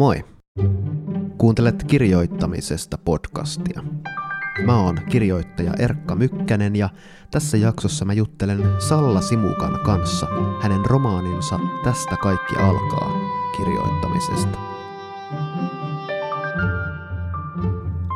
[0.00, 0.24] Moi!
[1.38, 3.82] Kuuntelet kirjoittamisesta podcastia.
[4.66, 6.88] Mä oon kirjoittaja Erkka Mykkänen ja
[7.30, 10.26] tässä jaksossa mä juttelen Salla Simukan kanssa
[10.62, 13.12] hänen romaaninsa Tästä kaikki alkaa
[13.56, 14.58] kirjoittamisesta.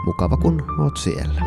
[0.05, 1.43] Mukava kun oot siellä.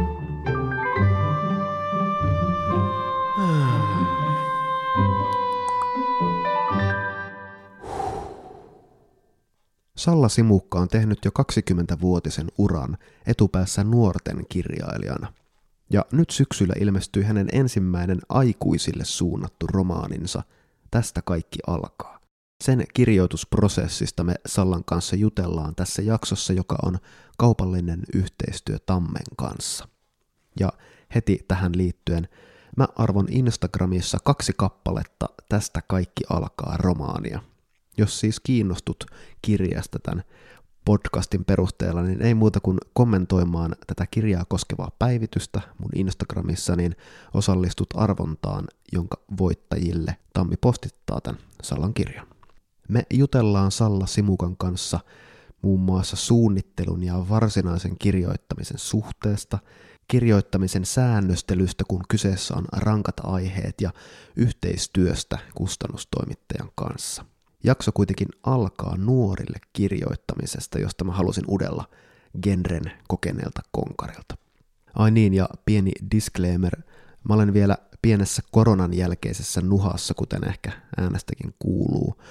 [9.98, 12.98] Salla Simukka on tehnyt jo 20-vuotisen uran
[13.28, 15.34] etupäässä nuorten kirjailijana.
[15.90, 20.44] Ja nyt syksyllä ilmestyi hänen ensimmäinen aikuisille suunnattu romaaninsa
[20.92, 22.20] Tästä kaikki alkaa.
[22.64, 26.98] Sen kirjoitusprosessista me Sallan kanssa jutellaan tässä jaksossa, joka on
[27.38, 29.88] kaupallinen yhteistyö Tammen kanssa.
[30.60, 30.74] Ja
[31.16, 32.28] heti tähän liittyen
[32.78, 37.42] mä arvon Instagramissa kaksi kappaletta Tästä kaikki alkaa romaania–
[37.98, 39.06] jos siis kiinnostut
[39.42, 40.24] kirjasta tämän
[40.88, 46.96] podcastin perusteella, niin ei muuta kuin kommentoimaan tätä kirjaa koskevaa päivitystä mun Instagramissa, niin
[47.34, 52.28] osallistut arvontaan, jonka voittajille Tammi postittaa tämän Sallan kirjan.
[52.90, 55.00] Me jutellaan Salla Simukan kanssa
[55.62, 59.60] muun muassa suunnittelun ja varsinaisen kirjoittamisen suhteesta,
[60.08, 63.92] kirjoittamisen säännöstelystä, kun kyseessä on rankat aiheet ja
[64.36, 67.26] yhteistyöstä kustannustoimittajan kanssa–
[67.64, 71.86] Jakso kuitenkin alkaa nuorille kirjoittamisesta, josta mä halusin udella
[72.44, 74.38] genren kokeneelta konkarilta.
[74.96, 76.82] Ai niin, ja pieni disclaimer.
[77.30, 82.22] Mä olen vielä pienessä koronan jälkeisessä nuhassa, kuten ehkä äänestäkin kuuluu.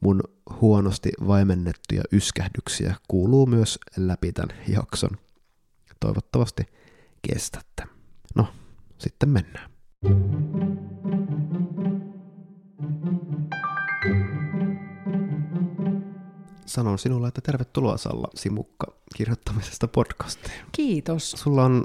[0.00, 0.20] Mun
[0.60, 5.10] huonosti vaimennettuja yskähdyksiä kuuluu myös läpi tämän jakson.
[6.00, 6.62] Toivottavasti
[7.28, 7.82] kestätte.
[8.34, 8.46] No,
[8.98, 9.70] sitten mennään.
[16.76, 20.60] Sanon sinulle, että tervetuloa Salla Simukka kirjoittamisesta podcastiin.
[20.72, 21.30] Kiitos.
[21.30, 21.84] Sulla on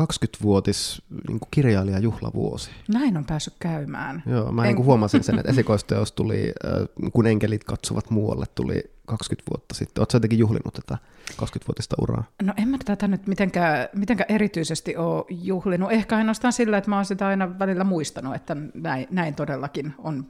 [0.00, 2.70] 20-vuotis niin kirjailijajuhlavuosi.
[2.88, 4.22] Näin on päässyt käymään.
[4.26, 4.74] Joo, mä en...
[4.74, 10.00] niin huomasin sen, että esikoisteos tuli, äh, kun enkelit katsovat muualle, tuli 20 vuotta sitten.
[10.00, 10.98] Oletko jotenkin juhlinut tätä
[11.32, 12.24] 20-vuotista uraa?
[12.42, 15.92] No en mä tätä nyt mitenkään, mitenkään erityisesti ole juhlinut.
[15.92, 20.26] Ehkä ainoastaan sillä, että mä oon sitä aina välillä muistanut, että näin, näin todellakin on,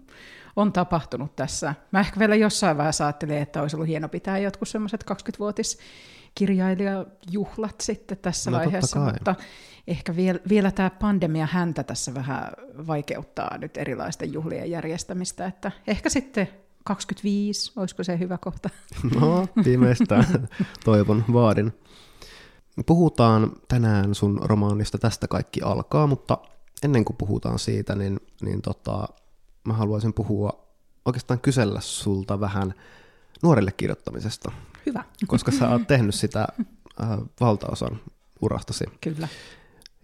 [0.56, 1.74] on tapahtunut tässä.
[1.92, 5.78] Mä ehkä vielä jossain vaiheessa ajattelin, että olisi ollut hieno pitää jotkut semmoiset 20-vuotis
[6.34, 9.34] kirjailijajuhlat sitten tässä no, vaiheessa, mutta
[9.86, 12.52] ehkä vielä, vielä tämä pandemia häntä tässä vähän
[12.86, 16.48] vaikeuttaa nyt erilaisten juhlien järjestämistä, että ehkä sitten
[16.84, 18.70] 25, olisiko se hyvä kohta?
[19.20, 20.48] No, viimeistään
[20.84, 21.72] toivon, vaadin.
[22.86, 26.38] Puhutaan tänään sun romaanista Tästä kaikki alkaa, mutta
[26.82, 29.08] ennen kuin puhutaan siitä, niin, niin tota,
[29.64, 30.66] mä haluaisin puhua,
[31.04, 32.74] oikeastaan kysellä sulta vähän
[33.42, 34.52] nuorille kirjoittamisesta.
[34.86, 35.04] Hyvä.
[35.26, 36.46] Koska sä oot tehnyt sitä
[37.02, 37.08] äh,
[37.40, 38.00] valtaosan
[38.40, 38.84] urastasi.
[39.00, 39.28] Kyllä.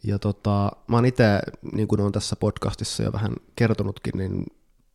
[0.04, 1.25] Ja tota, mä oon itse,
[1.72, 4.47] niin kuin on tässä podcastissa jo vähän kertonutkin, niin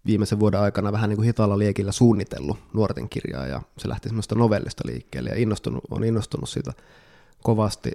[0.06, 4.36] viimeisen vuoden aikana vähän niin kuin hitaalla liekillä suunnitellut nuorten kirjaa, ja se lähti semmoista
[4.36, 6.74] novellista liikkeelle, ja innostunut, on innostunut siitä
[7.44, 7.92] kovasti,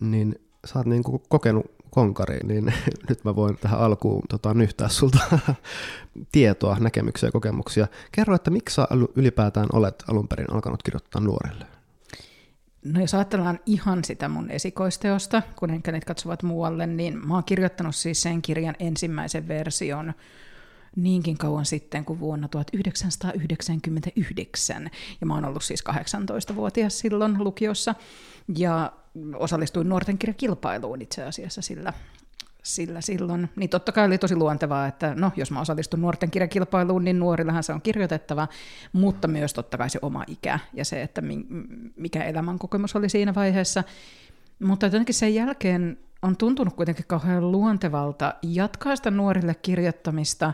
[0.00, 2.74] niin sä oot niin kuin kokenut konkari, niin
[3.08, 5.18] nyt mä voin tähän alkuun tota, nyhtää sulta
[6.32, 7.86] tietoa, näkemyksiä ja kokemuksia.
[8.12, 11.66] Kerro, että miksi sä ylipäätään olet alun perin alkanut kirjoittaa nuorille?
[12.84, 17.96] No jos ajatellaan ihan sitä mun esikoisteosta, kun enkelit katsovat muualle, niin mä oon kirjoittanut
[17.96, 20.12] siis sen kirjan ensimmäisen version
[20.96, 24.90] niinkin kauan sitten kuin vuonna 1999.
[25.20, 27.94] Ja mä oon ollut siis 18-vuotias silloin lukiossa.
[28.58, 28.92] Ja
[29.34, 31.92] osallistuin nuorten kirjakilpailuun itse asiassa sillä,
[32.62, 33.48] sillä silloin.
[33.56, 37.62] Niin totta kai oli tosi luontevaa, että no, jos mä osallistun nuorten kirjakilpailuun, niin nuorillahan
[37.62, 38.48] se on kirjoitettava,
[38.92, 41.22] mutta myös totta kai se oma ikä ja se, että
[41.96, 43.84] mikä elämän kokemus oli siinä vaiheessa.
[44.62, 50.52] Mutta jotenkin sen jälkeen on tuntunut kuitenkin kauhean luontevalta jatkaa sitä nuorille kirjoittamista,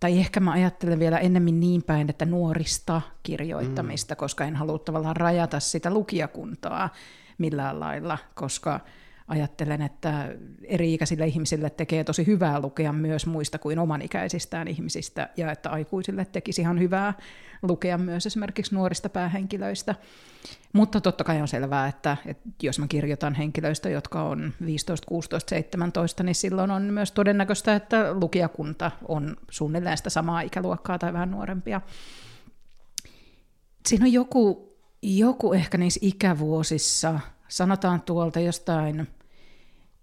[0.00, 4.18] tai ehkä mä ajattelen vielä ennemmin niin päin, että nuorista kirjoittamista, mm.
[4.18, 6.90] koska en halua tavallaan rajata sitä lukijakuntaa
[7.38, 8.80] millään lailla, koska
[9.28, 15.70] ajattelen, että eri-ikäisille ihmisille tekee tosi hyvää lukea myös muista kuin omanikäisistään ihmisistä, ja että
[15.70, 17.14] aikuisille tekisi ihan hyvää
[17.62, 19.94] lukea myös esimerkiksi nuorista päähenkilöistä.
[20.72, 25.48] Mutta totta kai on selvää, että, että jos mä kirjoitan henkilöistä, jotka on 15, 16,
[25.48, 31.30] 17, niin silloin on myös todennäköistä, että lukijakunta on suunnilleen sitä samaa ikäluokkaa tai vähän
[31.30, 31.80] nuorempia.
[33.86, 34.67] Siinä on joku,
[35.02, 39.08] joku ehkä niissä ikävuosissa, sanotaan tuolta jostain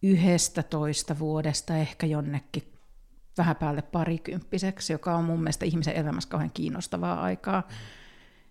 [0.04, 2.64] yhdestä toista vuodesta ehkä jonnekin
[3.38, 7.68] vähän päälle parikymppiseksi, joka on mun mielestä ihmisen elämässä kauhean kiinnostavaa aikaa.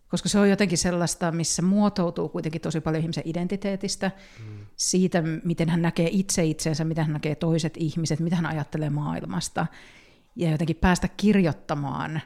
[0.09, 4.67] koska se on jotenkin sellaista, missä muotoutuu kuitenkin tosi paljon ihmisen identiteetistä, mm.
[4.77, 9.67] siitä, miten hän näkee itse itseensä, miten hän näkee toiset ihmiset, mitä hän ajattelee maailmasta,
[10.37, 12.21] ja jotenkin päästä kirjoittamaan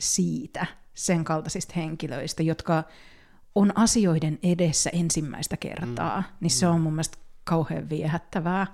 [0.00, 2.84] siitä, sen kaltaisista henkilöistä, jotka
[3.54, 6.26] on asioiden edessä ensimmäistä kertaa, mm.
[6.40, 8.66] niin se on mun mielestä kauhean viehättävää.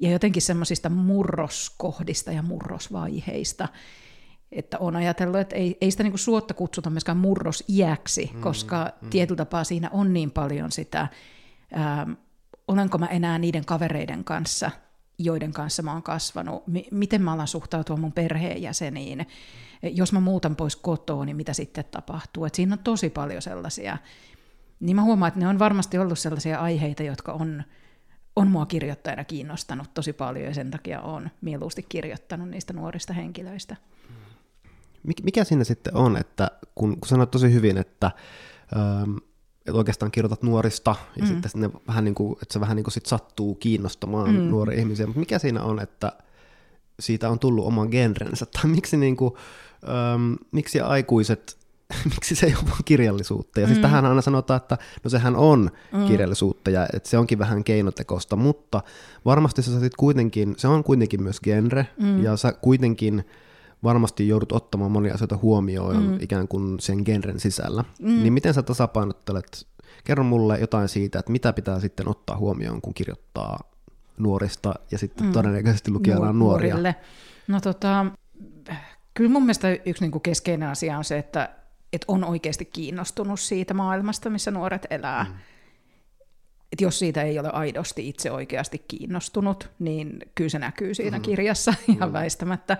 [0.00, 3.68] Ja jotenkin semmoisista murroskohdista ja murrosvaiheista,
[4.52, 8.92] että on ajatellut, että ei, ei sitä niin kuin suotta kutsuta myöskään murrosiäksi, mm, koska
[9.00, 9.10] mm.
[9.10, 11.08] tietyllä tapaa siinä on niin paljon sitä,
[11.72, 12.06] ää,
[12.68, 14.70] olenko mä enää niiden kavereiden kanssa,
[15.24, 19.26] joiden kanssa mä oon kasvanut, M- miten mä alan suhtautua mun perheenjäseniin,
[19.82, 22.44] jos mä muutan pois kotoa, niin mitä sitten tapahtuu.
[22.44, 23.98] Et siinä on tosi paljon sellaisia,
[24.80, 27.62] niin mä huomaan, että ne on varmasti ollut sellaisia aiheita, jotka on,
[28.36, 33.76] on mua kirjoittajana kiinnostanut tosi paljon, ja sen takia on mieluusti kirjoittanut niistä nuorista henkilöistä.
[35.22, 38.10] Mikä siinä sitten on, että kun, kun sanoit tosi hyvin, että,
[38.76, 39.16] ähm,
[39.60, 41.28] että oikeastaan kirjoitat nuorista, ja mm.
[41.28, 44.40] sitten ne vähän niin kuin, että se vähän niin kuin sit sattuu kiinnostamaan mm.
[44.40, 46.12] nuoria ihmisiä, mutta mikä siinä on, että
[47.00, 49.34] siitä on tullut oman genrensä, tai miksi, niin kuin,
[49.88, 51.60] ähm, miksi aikuiset
[52.14, 53.60] miksi se ei ole kirjallisuutta.
[53.60, 53.82] Ja siis mm.
[53.82, 56.06] tähän aina sanotaan, että no sehän on mm.
[56.06, 58.82] kirjallisuutta ja että se onkin vähän keinotekosta, mutta
[59.24, 62.22] varmasti sä sit kuitenkin, se on kuitenkin myös genre mm.
[62.22, 63.24] ja sä kuitenkin
[63.84, 66.18] varmasti joudut ottamaan monia asioita huomioon mm.
[66.20, 67.84] ikään kuin sen genren sisällä.
[67.98, 68.22] Mm.
[68.22, 69.66] Niin miten sä tasapainottelet,
[70.04, 73.70] kerro mulle jotain siitä, että mitä pitää sitten ottaa huomioon, kun kirjoittaa
[74.18, 75.32] nuorista ja sitten mm.
[75.32, 76.74] todennäköisesti lukijalla on nuoria.
[76.74, 76.94] Nuorille.
[77.48, 78.06] No tota,
[79.14, 81.50] kyllä mun mielestä yksi niin kuin keskeinen asia on se, että,
[81.92, 85.24] että on oikeasti kiinnostunut siitä maailmasta, missä nuoret elää.
[85.24, 85.34] Mm.
[86.72, 91.22] Et jos siitä ei ole aidosti itse oikeasti kiinnostunut, niin kyllä se näkyy siinä mm.
[91.22, 92.12] kirjassa ihan mm.
[92.12, 92.76] väistämättä.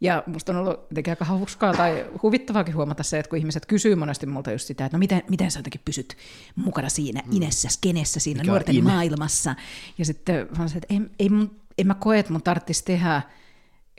[0.00, 3.94] Ja musta on ollut jotenkin aika hauskaa tai huvittavaakin huomata se, että kun ihmiset kysyy
[3.94, 6.16] monesti multa just sitä, että no miten, miten sä jotenkin pysyt
[6.56, 7.32] mukana siinä mm.
[7.32, 8.90] inessä, skenessä, siinä Mikä nuorten ine?
[8.90, 9.54] maailmassa.
[9.98, 11.30] Ja sitten vaan se, että ei, ei
[11.78, 13.22] en mä koe, että mun tarvitsisi tehdä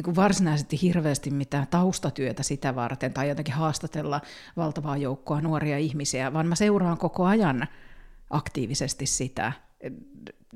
[0.06, 4.22] niin varsinaisesti hirveästi mitään taustatyötä sitä varten tai jotenkin haastatella
[4.58, 7.68] valtavaa joukkoa nuoria ihmisiä, vaan mä seuraan koko ajan
[8.30, 9.52] aktiivisesti sitä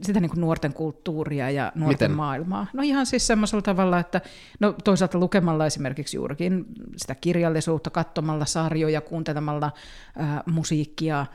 [0.01, 2.18] sitä niin kuin nuorten kulttuuria ja nuorten Miten?
[2.18, 2.68] maailmaa.
[2.74, 4.21] No ihan siis semmoisella tavalla, että
[4.60, 6.66] no toisaalta lukemalla esimerkiksi juurikin
[6.98, 9.71] sitä kirjallisuutta, katsomalla sarjoja, kuuntelemalla
[10.16, 11.25] ää, musiikkia,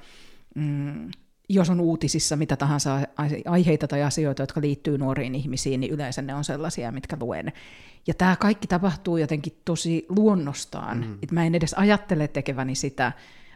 [0.55, 1.11] mm,
[1.49, 3.01] jos on uutisissa mitä tahansa
[3.47, 7.53] aiheita tai asioita, jotka liittyy nuoriin ihmisiin, niin yleensä ne on sellaisia, mitkä luen.
[8.07, 10.99] Ja tämä kaikki tapahtuu jotenkin tosi luonnostaan.
[10.99, 11.19] Mm.
[11.23, 13.13] Et mä en edes ajattele tekeväni sitä,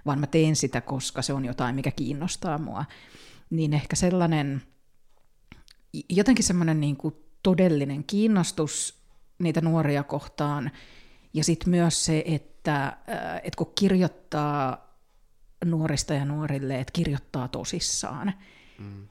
[0.07, 2.85] vaan mä teen sitä, koska se on jotain, mikä kiinnostaa mua.
[3.51, 4.63] Niin ehkä sellainen
[6.09, 9.03] jotenkin semmoinen niin kuin todellinen kiinnostus
[9.39, 10.71] niitä nuoria kohtaan.
[11.35, 14.89] Ja sitten myös se, että, äh, että kun kirjoittaa
[15.65, 18.33] nuorista ja nuorille, että kirjoittaa tosissaan.
[18.79, 19.09] Mm.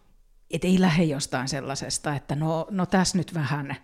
[0.52, 3.76] Että ei lähde jostain sellaisesta, että no, no tässä nyt vähän,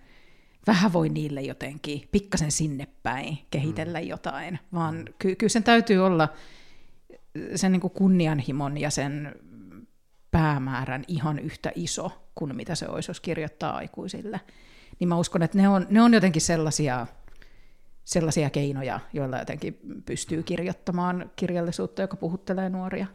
[0.68, 4.08] vähän voi niille jotenkin pikkasen sinne päin kehitellä mm.
[4.08, 5.06] jotain, vaan mm.
[5.20, 6.30] ky- kyllä sen täytyy olla
[7.56, 9.36] sen niin kuin kunnianhimon ja sen
[10.34, 14.42] päämäärän ihan yhtä iso kuin mitä se olisi, jos kirjoittaa aikuisille.
[15.00, 17.08] Niin mä uskon, että ne on, ne on jotenkin sellaisia,
[18.04, 23.08] sellaisia keinoja, joilla jotenkin pystyy kirjoittamaan kirjallisuutta, joka puhuttelee nuoria.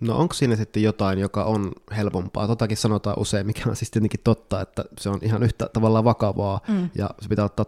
[0.00, 2.46] No onko siinä sitten jotain, joka on helpompaa?
[2.46, 6.60] Totakin sanotaan usein, mikä on siis tietenkin totta, että se on ihan yhtä tavalla vakavaa
[6.68, 6.90] mm.
[6.94, 7.66] ja se pitää ottaa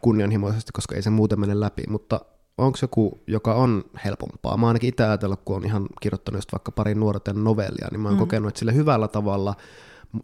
[0.00, 2.20] kunnianhimoisesti, koska ei se muuten mene läpi, mutta
[2.58, 4.56] onko joku, joka on helpompaa?
[4.56, 8.08] Mä ainakin itse ajatellut, kun on ihan kirjoittanut just vaikka pari nuorten novellia, niin mä
[8.08, 8.20] oon mm.
[8.20, 9.54] kokenut, että sille hyvällä tavalla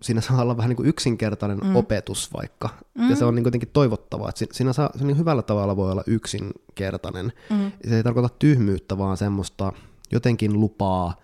[0.02, 1.76] siinä saa olla vähän niin kuin yksinkertainen mm.
[1.76, 2.68] opetus vaikka.
[2.94, 3.10] Mm.
[3.10, 6.02] Ja se on niin kuitenkin toivottavaa, että siinä saa, se niin hyvällä tavalla voi olla
[6.06, 7.32] yksinkertainen.
[7.50, 7.72] Mm.
[7.88, 9.72] Se ei tarkoita tyhmyyttä, vaan semmoista
[10.12, 11.16] jotenkin lupaa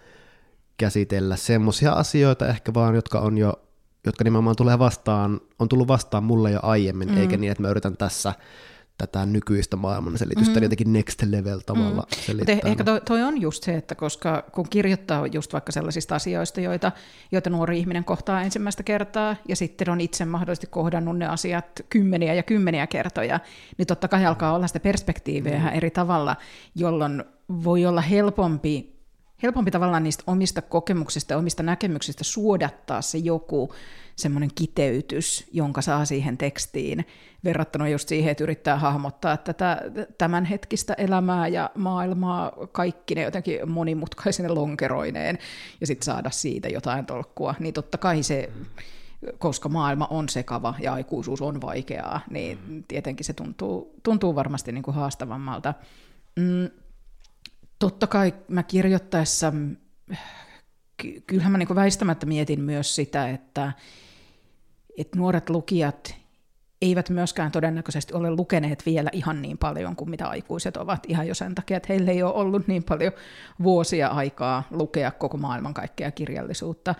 [0.76, 3.52] käsitellä semmoisia asioita ehkä vaan, jotka on jo
[4.06, 7.16] jotka nimenomaan tulee vastaan, on tullut vastaan mulle jo aiemmin, mm.
[7.16, 8.34] eikä niin, että mä yritän tässä
[8.98, 10.62] tätä nykyistä maailman selitystä, mm.
[10.62, 12.22] jotenkin next level tavalla mm.
[12.26, 12.56] selittää.
[12.64, 16.92] Ehkä toi, toi on just se, että koska kun kirjoittaa just vaikka sellaisista asioista, joita,
[17.32, 22.34] joita nuori ihminen kohtaa ensimmäistä kertaa, ja sitten on itse mahdollisesti kohdannut ne asiat kymmeniä
[22.34, 23.40] ja kymmeniä kertoja,
[23.78, 25.68] niin totta kai alkaa olla sitä perspektiiviä mm.
[25.68, 26.36] eri tavalla,
[26.74, 27.24] jolloin
[27.64, 28.95] voi olla helpompi
[29.46, 33.74] helpompi tavallaan niistä omista kokemuksista ja omista näkemyksistä suodattaa se joku
[34.16, 37.06] semmoinen kiteytys, jonka saa siihen tekstiin,
[37.44, 39.82] verrattuna just siihen, että yrittää hahmottaa tätä
[40.18, 45.38] tämänhetkistä elämää ja maailmaa kaikki ne jotenkin monimutkaisine lonkeroineen,
[45.80, 48.50] ja sitten saada siitä jotain tolkkua, niin totta kai se
[49.38, 54.82] koska maailma on sekava ja aikuisuus on vaikeaa, niin tietenkin se tuntuu, tuntuu varmasti niin
[54.82, 55.74] kuin haastavammalta.
[56.36, 56.70] Mm,
[57.78, 59.52] Totta kai mä kirjoittaessa,
[61.26, 63.73] kyllähän mä niin väistämättä mietin myös sitä, että,
[64.99, 66.14] että nuoret lukijat
[66.83, 71.35] eivät myöskään todennäköisesti ole lukeneet vielä ihan niin paljon kuin mitä aikuiset ovat, ihan jo
[71.35, 73.12] sen takia, että heillä ei ole ollut niin paljon
[73.62, 76.95] vuosia aikaa lukea koko maailman kaikkea kirjallisuutta.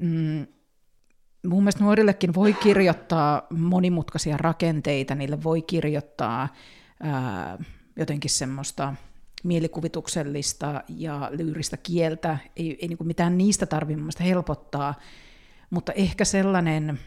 [0.00, 0.46] Mm,
[1.46, 6.48] mun mielestä nuorillekin voi kirjoittaa monimutkaisia rakenteita, niille voi kirjoittaa
[7.02, 7.58] ää,
[7.96, 8.94] jotenkin semmoista
[9.42, 14.94] mielikuvituksellista ja lyyristä kieltä, ei, ei niin mitään niistä tarvitse helpottaa,
[15.70, 16.98] mutta ehkä sellainen,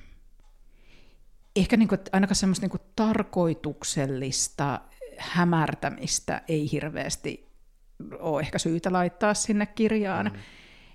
[1.55, 4.81] ehkä niin kuin, ainakaan semmoista niin tarkoituksellista
[5.17, 7.49] hämärtämistä ei hirveästi
[8.19, 10.31] ole ehkä syytä laittaa sinne kirjaan.
[10.33, 10.39] Mm.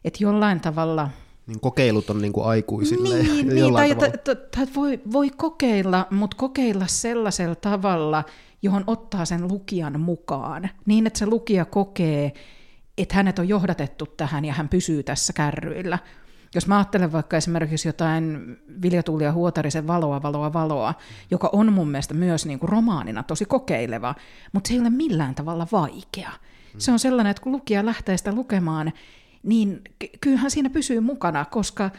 [0.04, 1.10] Että jollain tavalla...
[1.50, 3.22] Niin kokeilut on niin kuin aikuisille.
[3.22, 4.18] Niin, niin tai, tavalla.
[4.24, 8.24] tai, tai voi, voi kokeilla, mutta kokeilla sellaisella tavalla,
[8.62, 12.32] johon ottaa sen lukijan mukaan, niin että se lukija kokee,
[12.98, 15.98] että hänet on johdatettu tähän ja hän pysyy tässä kärryillä.
[16.54, 20.94] Jos mä ajattelen vaikka esimerkiksi jotain Vilja Huotarisen Valoa, valoa, valoa,
[21.30, 24.14] joka on mun mielestä myös niin kuin romaanina tosi kokeileva,
[24.52, 26.30] mutta se ei ole millään tavalla vaikea.
[26.78, 28.92] Se on sellainen, että kun lukija lähtee sitä lukemaan,
[29.42, 29.82] niin
[30.20, 31.90] kyllähän siinä pysyy mukana, koska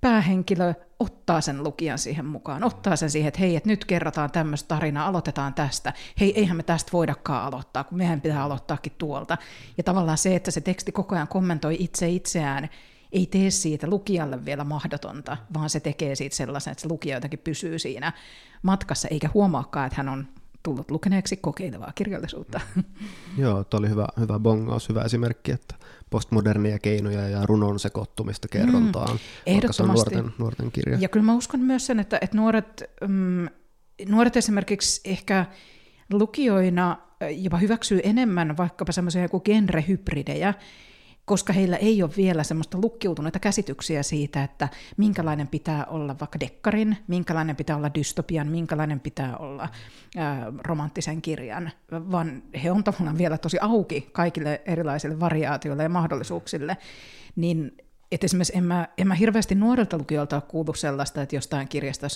[0.00, 4.68] päähenkilö ottaa sen lukijan siihen mukaan, ottaa sen siihen, että hei, että nyt kerrotaan tämmöistä
[4.68, 5.92] tarinaa, aloitetaan tästä.
[6.20, 9.38] Hei, eihän me tästä voidakaan aloittaa, kun mehän pitää aloittaakin tuolta.
[9.76, 12.68] Ja tavallaan se, että se teksti koko ajan kommentoi itse itseään,
[13.12, 17.38] ei tee siitä lukijalle vielä mahdotonta, vaan se tekee siitä sellaisen, että se lukija jotenkin
[17.38, 18.12] pysyy siinä
[18.62, 20.28] matkassa, eikä huomaakaan, että hän on
[20.62, 22.60] tullut lukeneeksi kokeilevaa kirjallisuutta.
[23.38, 25.74] Joo, tuo oli hyvä, hyvä bongaus, hyvä esimerkki, että
[26.10, 30.14] postmodernia keinoja ja runon sekoittumista kerrontaan, mm, ehdottomasti.
[30.14, 30.98] nuorten, nuorten kirja.
[31.00, 33.48] Ja kyllä mä uskon myös sen, että, että nuoret, mm,
[34.08, 35.46] nuoret esimerkiksi ehkä
[36.12, 36.98] lukijoina
[37.36, 40.54] jopa hyväksyy enemmän vaikkapa semmoisia kuin genrehybridejä,
[41.26, 46.96] koska heillä ei ole vielä semmoista lukkiutuneita käsityksiä siitä, että minkälainen pitää olla vaikka dekkarin,
[47.08, 49.68] minkälainen pitää olla dystopian, minkälainen pitää olla
[50.16, 56.76] ää, romanttisen kirjan, vaan he on tavallaan vielä tosi auki kaikille erilaisille variaatioille ja mahdollisuuksille,
[57.36, 57.72] niin
[58.12, 62.06] että esimerkiksi en mä, en mä hirveästi nuorelta lukijoilta ole kuullut sellaista, että jostain kirjasta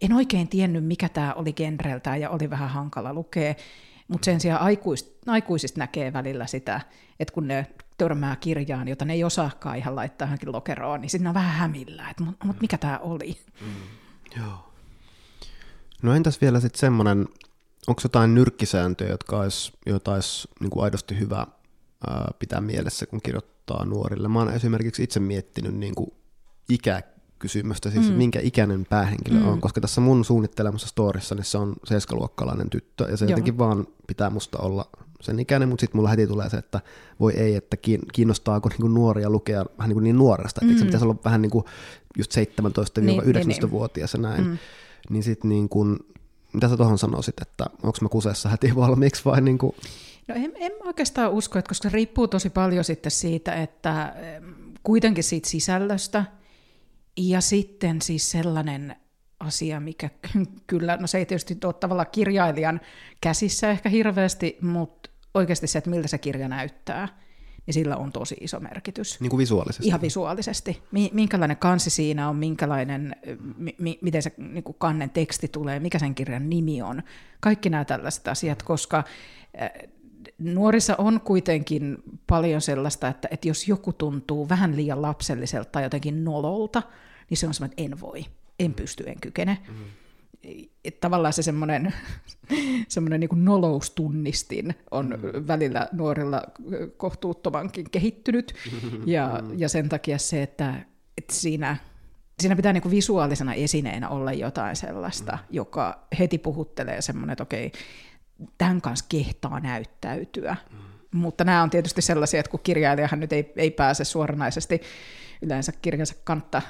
[0.00, 3.54] en oikein tiennyt, mikä tämä oli genreltään ja oli vähän hankala lukea,
[4.08, 6.80] mutta sen sijaan aikuis, aikuisista näkee välillä sitä,
[7.20, 7.66] että kun ne
[8.00, 12.10] törmää kirjaan, jota ne ei osaakaan ihan laittaa johonkin lokeroon, niin sitten on vähän hämillä,
[12.10, 13.38] että mutta mut mikä tämä oli.
[13.60, 14.40] Mm.
[14.42, 14.72] Joo.
[16.02, 17.28] No entäs vielä sitten semmoinen,
[17.86, 21.46] onko jotain nyrkkisääntöjä, jotka olisi, joita olisi niin kuin aidosti hyvä
[22.06, 24.28] ää, pitää mielessä, kun kirjoittaa nuorille?
[24.28, 26.10] Mä oon esimerkiksi itse miettinyt niin kuin
[26.68, 27.02] ikä
[27.38, 28.14] kysymystä, siis mm.
[28.14, 29.48] minkä ikäinen päähenkilö mm.
[29.48, 33.30] on, koska tässä mun suunnittelemassa storissa niin se on seiskaluokkalainen tyttö, ja se Joo.
[33.30, 36.80] jotenkin vaan pitää musta olla sen ikäinen, mutta sitten mulla heti tulee se, että
[37.20, 37.76] voi ei, että
[38.12, 40.78] kiinnostaako niinku nuoria lukea vähän niin, kuin niin nuoresta, että mm.
[40.78, 41.64] se pitäisi olla vähän niin kuin
[42.18, 44.46] just 17-19-vuotias niin, näin.
[44.46, 44.58] Mm.
[45.10, 45.98] Niin sitten niin kuin,
[46.52, 49.76] mitä sä tuohon sanoisit, että onko mä kusessa heti valmiiksi vai niin kuin...
[50.28, 54.14] No en, en oikeastaan usko, että koska se riippuu tosi paljon sitten siitä, että
[54.82, 56.24] kuitenkin siitä sisällöstä,
[57.16, 58.96] ja sitten siis sellainen
[59.40, 60.10] asia, mikä
[60.66, 62.80] kyllä, no se ei tietysti ole tavallaan kirjailijan
[63.20, 67.08] käsissä ehkä hirveästi, mutta oikeasti se, että miltä se kirja näyttää,
[67.66, 69.20] niin sillä on tosi iso merkitys.
[69.20, 69.86] Niin kuin visuaalisesti?
[69.86, 70.82] Ihan visuaalisesti.
[71.12, 73.16] Minkälainen kansi siinä on, minkälainen,
[73.78, 77.02] mi- miten se niin kuin kannen teksti tulee, mikä sen kirjan nimi on.
[77.40, 79.04] Kaikki nämä tällaiset asiat, koska
[80.38, 86.24] nuorissa on kuitenkin paljon sellaista, että, että jos joku tuntuu vähän liian lapselliselta tai jotenkin
[86.24, 86.82] nololta,
[87.30, 88.24] niin se on semmoinen, että en voi,
[88.58, 89.58] en pysty, en kykene.
[89.68, 89.84] Mm-hmm.
[90.84, 91.94] Että tavallaan se semmoinen,
[92.88, 95.46] semmoinen niin noloustunnistin on mm-hmm.
[95.46, 96.42] välillä nuorilla
[96.96, 98.54] kohtuuttomankin kehittynyt.
[99.06, 100.74] Ja, ja sen takia se, että,
[101.18, 101.76] että siinä,
[102.40, 105.46] siinä pitää niin kuin visuaalisena esineenä olla jotain sellaista, mm-hmm.
[105.50, 107.72] joka heti puhuttelee semmoinen, että okei,
[108.58, 110.56] tämän kanssa kehtaa näyttäytyä.
[110.70, 110.90] Mm-hmm.
[111.18, 114.80] Mutta nämä on tietysti sellaisia, että kun kirjailijahan nyt ei, ei pääse suoranaisesti
[115.42, 116.62] yleensä kirjansa kantta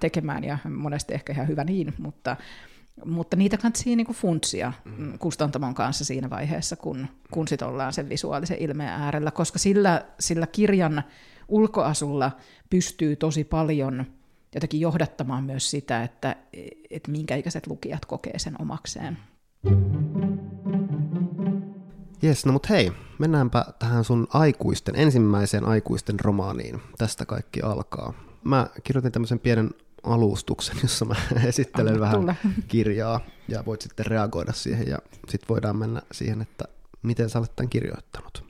[0.00, 2.36] tekemään, ja monesti ehkä ihan hyvä niin, mutta,
[3.04, 5.18] mutta niitä kannattaa niin funtsia mm.
[5.18, 10.46] kustantamon kanssa siinä vaiheessa, kun, kun sit ollaan sen visuaalisen ilmeen äärellä, koska sillä, sillä
[10.46, 11.02] kirjan
[11.48, 12.30] ulkoasulla
[12.70, 14.06] pystyy tosi paljon
[14.54, 16.36] jotenkin johdattamaan myös sitä, että,
[16.90, 19.18] että minkä ikäiset lukijat kokee sen omakseen.
[22.22, 26.82] Jes, no mut hei, mennäänpä tähän sun aikuisten, ensimmäiseen aikuisten romaaniin.
[26.98, 28.12] Tästä kaikki alkaa.
[28.44, 29.70] Mä kirjoitin tämmöisen pienen
[30.06, 31.14] alustuksen, jossa mä
[31.48, 32.34] esittelen Anna vähän tulla.
[32.68, 34.98] kirjaa ja voit sitten reagoida siihen ja
[35.28, 36.64] sitten voidaan mennä siihen, että
[37.02, 38.44] miten sä olet tämän kirjoittanut.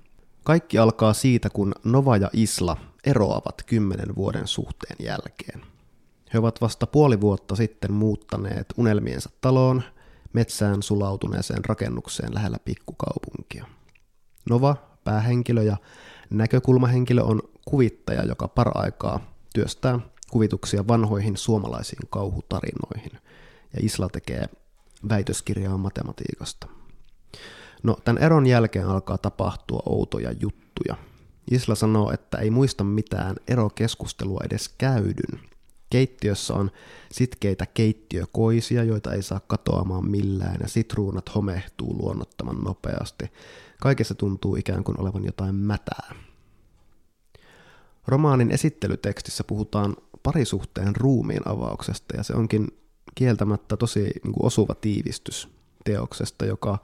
[0.45, 5.63] Kaikki alkaa siitä, kun Nova ja Isla eroavat kymmenen vuoden suhteen jälkeen.
[6.33, 9.83] He ovat vasta puoli vuotta sitten muuttaneet unelmiensa taloon,
[10.33, 13.67] metsään sulautuneeseen rakennukseen lähellä pikkukaupunkia.
[14.51, 15.77] Nova, päähenkilö ja
[16.31, 19.21] näkökulmahenkilö on kuvittaja, joka paraikaa
[19.55, 19.99] työstää
[20.31, 23.13] kuvituksia vanhoihin suomalaisiin kauhutarinoihin.
[23.73, 24.49] Ja Isla tekee
[25.09, 26.67] väitöskirjaa matematiikasta.
[27.83, 30.97] No, tämän eron jälkeen alkaa tapahtua outoja juttuja.
[31.51, 35.41] Isla sanoo, että ei muista mitään erokeskustelua edes käydyn.
[35.91, 36.71] Keittiössä on
[37.13, 43.33] sitkeitä keittiökoisia, joita ei saa katoamaan millään, ja sitruunat homehtuu luonnottoman nopeasti.
[43.81, 46.15] Kaikessa tuntuu ikään kuin olevan jotain mätää.
[48.07, 52.67] Romaanin esittelytekstissä puhutaan parisuhteen ruumiin avauksesta, ja se onkin
[53.15, 55.49] kieltämättä tosi niin kuin osuva tiivistys
[55.85, 56.79] teoksesta, joka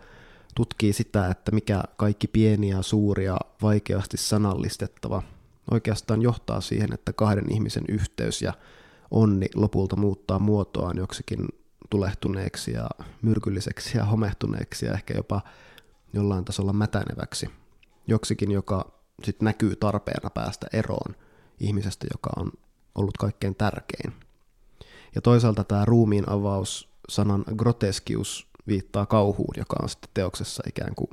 [0.55, 5.23] tutkii sitä, että mikä kaikki pieni ja suuri ja vaikeasti sanallistettava
[5.71, 8.53] oikeastaan johtaa siihen, että kahden ihmisen yhteys ja
[9.11, 11.49] onni lopulta muuttaa muotoaan joksikin
[11.91, 12.89] tulehtuneeksi ja
[13.23, 15.41] myrkylliseksi ja homehtuneeksi ja ehkä jopa
[16.13, 17.51] jollain tasolla mätäneväksi.
[18.07, 18.93] Joksikin, joka
[19.25, 21.17] sitten näkyy tarpeena päästä eroon
[21.61, 22.53] ihmisestä, joka on
[22.95, 24.13] ollut kaikkein tärkein.
[25.15, 31.09] Ja toisaalta tämä ruumiin avaus sanan groteskius viittaa kauhuun, joka on sitten teoksessa ikään kuin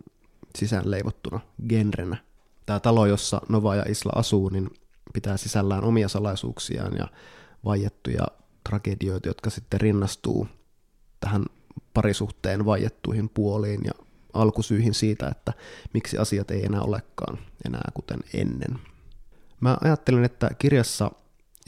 [0.56, 2.18] sisään leivottuna genrenä.
[2.66, 4.70] Tämä talo, jossa Nova ja Isla asuu, niin
[5.14, 7.08] pitää sisällään omia salaisuuksiaan ja
[7.66, 8.28] vaiettuja
[8.70, 10.48] tragedioita, jotka sitten rinnastuu
[11.20, 11.46] tähän
[11.94, 13.92] parisuhteen vaiettuihin puoliin ja
[14.34, 15.54] alkusyihin siitä, että
[15.94, 18.80] miksi asiat ei enää olekaan enää kuten ennen.
[19.60, 21.12] Mä ajattelin, että kirjassa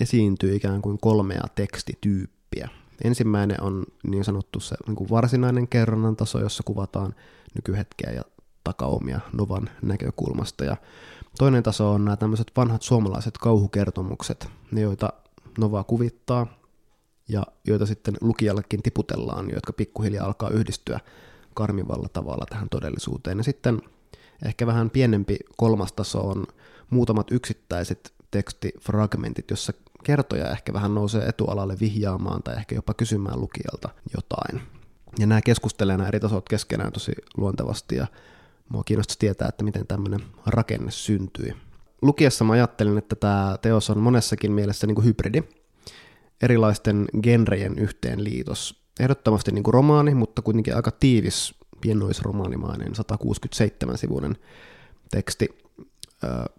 [0.01, 2.69] esiintyy ikään kuin kolmea tekstityyppiä.
[3.03, 7.15] Ensimmäinen on niin sanottu se niin kuin varsinainen kerronnan taso, jossa kuvataan
[7.55, 8.21] nykyhetkeä ja
[8.63, 10.65] takaumia Novan näkökulmasta.
[10.65, 10.77] Ja
[11.37, 15.13] toinen taso on nämä tämmöiset vanhat suomalaiset kauhukertomukset, ne joita
[15.57, 16.47] Nova kuvittaa
[17.29, 20.99] ja joita sitten lukijallekin tiputellaan, jotka pikkuhiljaa alkaa yhdistyä
[21.53, 23.37] karmivalla tavalla tähän todellisuuteen.
[23.37, 23.81] Ja sitten
[24.45, 26.45] ehkä vähän pienempi kolmas taso on
[26.89, 33.89] muutamat yksittäiset tekstifragmentit, jossa kertoja ehkä vähän nousee etualalle vihjaamaan tai ehkä jopa kysymään lukijalta
[34.13, 34.61] jotain.
[35.19, 38.07] Ja nämä keskustelee nämä eri tasot keskenään tosi luontevasti ja
[38.69, 41.53] mua kiinnostaisi tietää, että miten tämmöinen rakenne syntyi.
[42.01, 45.43] Lukiessa mä ajattelin, että tämä teos on monessakin mielessä niin kuin hybridi,
[46.41, 48.81] erilaisten genrejen yhteenliitos.
[48.99, 54.37] Ehdottomasti niin kuin romaani, mutta kuitenkin aika tiivis pienoisromaanimainen 167-sivuinen
[55.11, 55.49] teksti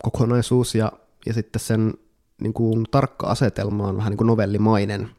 [0.03, 0.93] kokonaisuus ja,
[1.27, 1.95] ja sitten sen
[2.43, 5.11] niin kuin tarkka asetelma on vähän niin kuin novellimainen.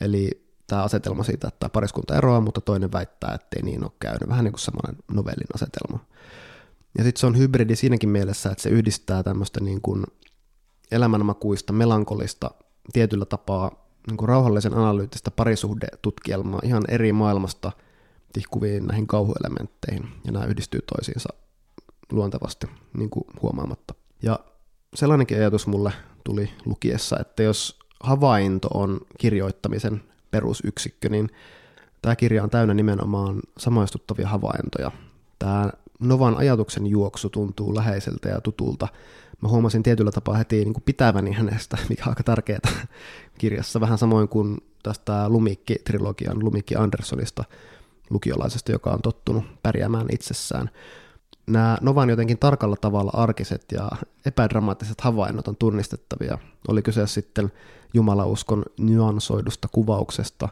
[0.00, 4.28] Eli tämä asetelma siitä, että pariskunta eroaa, mutta toinen väittää, että ei niin ole käynyt.
[4.28, 5.98] Vähän niin kuin samanlainen novellin asetelma.
[6.98, 10.04] Ja sitten se on hybridi siinäkin mielessä, että se yhdistää tämmöistä niin kuin
[10.90, 12.50] elämänmakuista, melankolista,
[12.92, 13.70] tietyllä tapaa
[14.06, 17.72] niin kuin rauhallisen analyyttistä parisuhdetutkielmaa ihan eri maailmasta
[18.32, 21.28] tihkuviin näihin kauhuelementteihin, ja nämä yhdistyy toisiinsa
[22.12, 22.66] luontevasti
[22.98, 23.94] niin kuin huomaamatta.
[24.22, 24.38] Ja
[24.94, 25.92] sellainenkin ajatus mulle
[26.24, 31.30] tuli lukiessa, että jos havainto on kirjoittamisen perusyksikkö, niin
[32.02, 34.90] tämä kirja on täynnä nimenomaan samaistuttavia havaintoja.
[35.38, 38.88] Tämä Novan ajatuksen juoksu tuntuu läheiseltä ja tutulta.
[39.40, 42.60] Mä huomasin tietyllä tapaa heti niin kuin pitäväni hänestä, mikä on aika tärkeää
[43.38, 47.44] kirjassa, vähän samoin kuin tästä Lumikki-trilogian Lumikki Andersonista
[48.10, 50.70] lukiolaisesta, joka on tottunut pärjäämään itsessään
[51.46, 53.88] nämä Novan jotenkin tarkalla tavalla arkiset ja
[54.26, 56.38] epädramaattiset havainnot on tunnistettavia.
[56.68, 57.52] Oli kyse sitten
[57.94, 60.48] jumalauskon nyansoidusta kuvauksesta,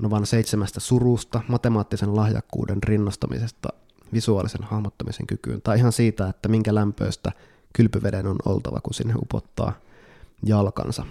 [0.00, 3.68] Novan seitsemästä surusta, matemaattisen lahjakkuuden rinnastamisesta
[4.12, 7.32] visuaalisen hahmottamisen kykyyn, tai ihan siitä, että minkä lämpöistä
[7.72, 9.72] kylpyveden on oltava, kun sinne upottaa
[10.42, 11.06] jalkansa.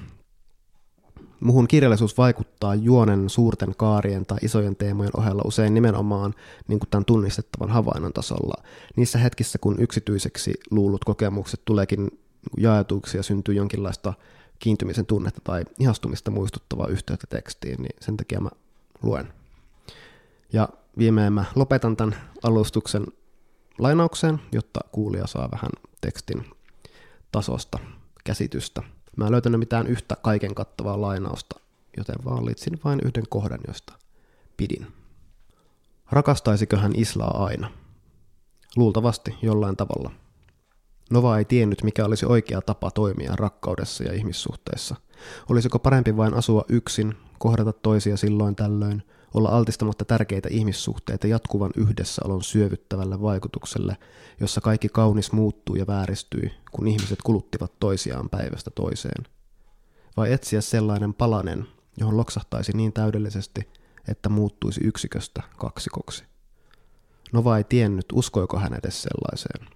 [1.43, 6.33] Muhun kirjallisuus vaikuttaa juonen suurten kaarien tai isojen teemojen ohella usein nimenomaan
[6.67, 8.63] niin kuin tämän tunnistettavan havainnon tasolla.
[8.95, 12.19] Niissä hetkissä, kun yksityiseksi luullut kokemukset tuleekin
[12.57, 14.13] jaetuiksi ja syntyy jonkinlaista
[14.59, 18.49] kiintymisen tunnetta tai ihastumista muistuttavaa yhteyttä tekstiin, niin sen takia mä
[19.01, 19.33] luen.
[20.53, 23.05] Ja viimein mä lopetan tämän alustuksen
[23.79, 26.45] lainaukseen, jotta kuulija saa vähän tekstin
[27.31, 27.79] tasosta
[28.23, 28.83] käsitystä.
[29.17, 31.59] Mä en löytänyt mitään yhtä kaiken kattavaa lainausta,
[31.97, 33.93] joten valitsin vain yhden kohdan, josta
[34.57, 34.87] pidin.
[36.11, 37.71] Rakastaisiko hän Islaa aina?
[38.75, 40.11] Luultavasti jollain tavalla.
[41.11, 44.95] Nova ei tiennyt, mikä olisi oikea tapa toimia rakkaudessa ja ihmissuhteissa.
[45.49, 52.43] Olisiko parempi vain asua yksin, kohdata toisia silloin tällöin, olla altistamatta tärkeitä ihmissuhteita jatkuvan yhdessäolon
[52.43, 53.97] syövyttävälle vaikutukselle,
[54.39, 59.25] jossa kaikki kaunis muuttuu ja vääristyy, kun ihmiset kuluttivat toisiaan päivästä toiseen.
[60.17, 61.67] Vai etsiä sellainen palanen,
[61.97, 63.69] johon loksahtaisi niin täydellisesti,
[64.07, 66.23] että muuttuisi yksiköstä kaksikoksi.
[67.31, 69.67] Nova ei tiennyt, uskoiko hän edes sellaiseen.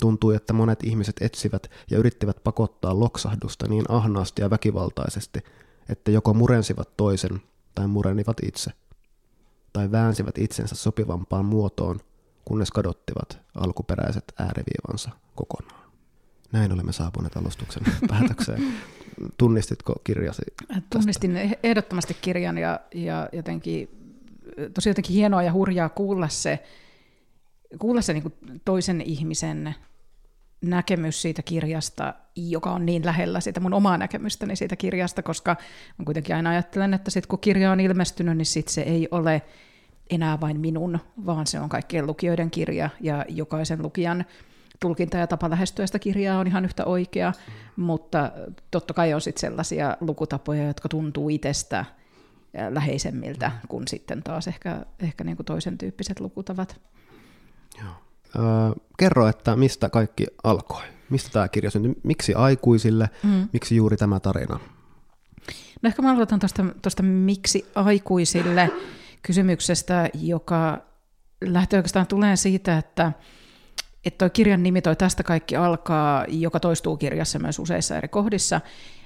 [0.00, 5.40] Tuntui, että monet ihmiset etsivät ja yrittivät pakottaa loksahdusta niin ahnaasti ja väkivaltaisesti,
[5.88, 7.42] että joko murensivat toisen
[7.74, 8.70] tai murenivat itse,
[9.72, 12.00] tai väänsivät itsensä sopivampaan muotoon,
[12.44, 15.82] kunnes kadottivat alkuperäiset ääriviivansa kokonaan.
[16.52, 18.74] Näin olemme saapuneet alustuksen päätökseen.
[19.38, 20.42] Tunnistitko kirjasi?
[20.68, 20.82] Tästä?
[20.90, 23.88] Tunnistin ehdottomasti kirjan ja, ja jotenkin,
[24.74, 26.62] tosi jotenkin hienoa ja hurjaa kuulla se,
[27.78, 29.74] kuulla se niin toisen ihmisen
[30.62, 35.56] näkemys siitä kirjasta, joka on niin lähellä sitä mun omaa näkemystäni siitä kirjasta, koska
[35.98, 39.42] mä kuitenkin aina ajattelen, että sit kun kirja on ilmestynyt, niin sit se ei ole
[40.10, 44.24] enää vain minun, vaan se on kaikkien lukijoiden kirja ja jokaisen lukijan
[44.80, 47.32] tulkinta ja tapa lähestyä sitä kirjaa on ihan yhtä oikea,
[47.76, 48.32] mutta
[48.70, 51.84] totta kai on sitten sellaisia lukutapoja, jotka tuntuu itsestä
[52.70, 56.80] läheisemmiltä kuin sitten taas ehkä, ehkä niin kuin toisen tyyppiset lukutavat.
[57.78, 58.01] Joo.
[58.36, 58.42] Öö,
[58.98, 60.82] kerro, että mistä kaikki alkoi?
[61.10, 61.94] Mistä tämä kirja syntyi?
[62.02, 63.10] Miksi aikuisille?
[63.22, 63.48] Mm.
[63.52, 64.60] Miksi juuri tämä tarina?
[65.82, 66.40] No ehkä mä aloitan
[66.82, 68.70] tuosta miksi aikuisille
[69.22, 70.78] kysymyksestä, joka
[71.44, 73.12] lähtee oikeastaan tulee siitä, että
[74.04, 78.60] että toi kirjan nimi, toi Tästä kaikki alkaa, joka toistuu kirjassa myös useissa eri kohdissa,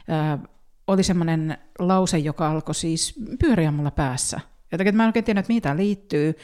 [0.09, 0.39] ää,
[0.87, 4.41] oli semmoinen lause, joka alkoi siis pyöriä mulla päässä.
[4.73, 6.35] Jotenkin mä en oikein tiedä, että mitä liittyy,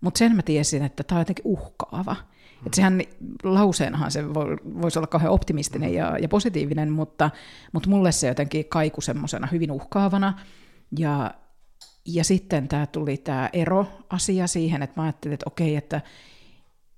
[0.00, 2.14] mutta sen mä tiesin, että tämä on jotenkin uhkaava.
[2.14, 2.66] Mm.
[2.66, 3.00] Että sehän
[3.42, 7.30] lauseenahan se voi, voisi olla kauhean optimistinen ja, ja positiivinen, mutta,
[7.72, 10.38] mutta mulle se jotenkin kaiku semmoisena hyvin uhkaavana.
[10.98, 11.34] Ja,
[12.06, 16.00] ja sitten tämä tuli tämä ero-asia siihen, että mä ajattelin, että okei, että,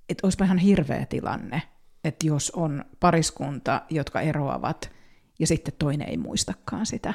[0.08, 1.62] että olisipa ihan hirveä tilanne,
[2.04, 4.90] että jos on pariskunta, jotka eroavat,
[5.38, 7.14] ja sitten toinen ei muistakaan sitä.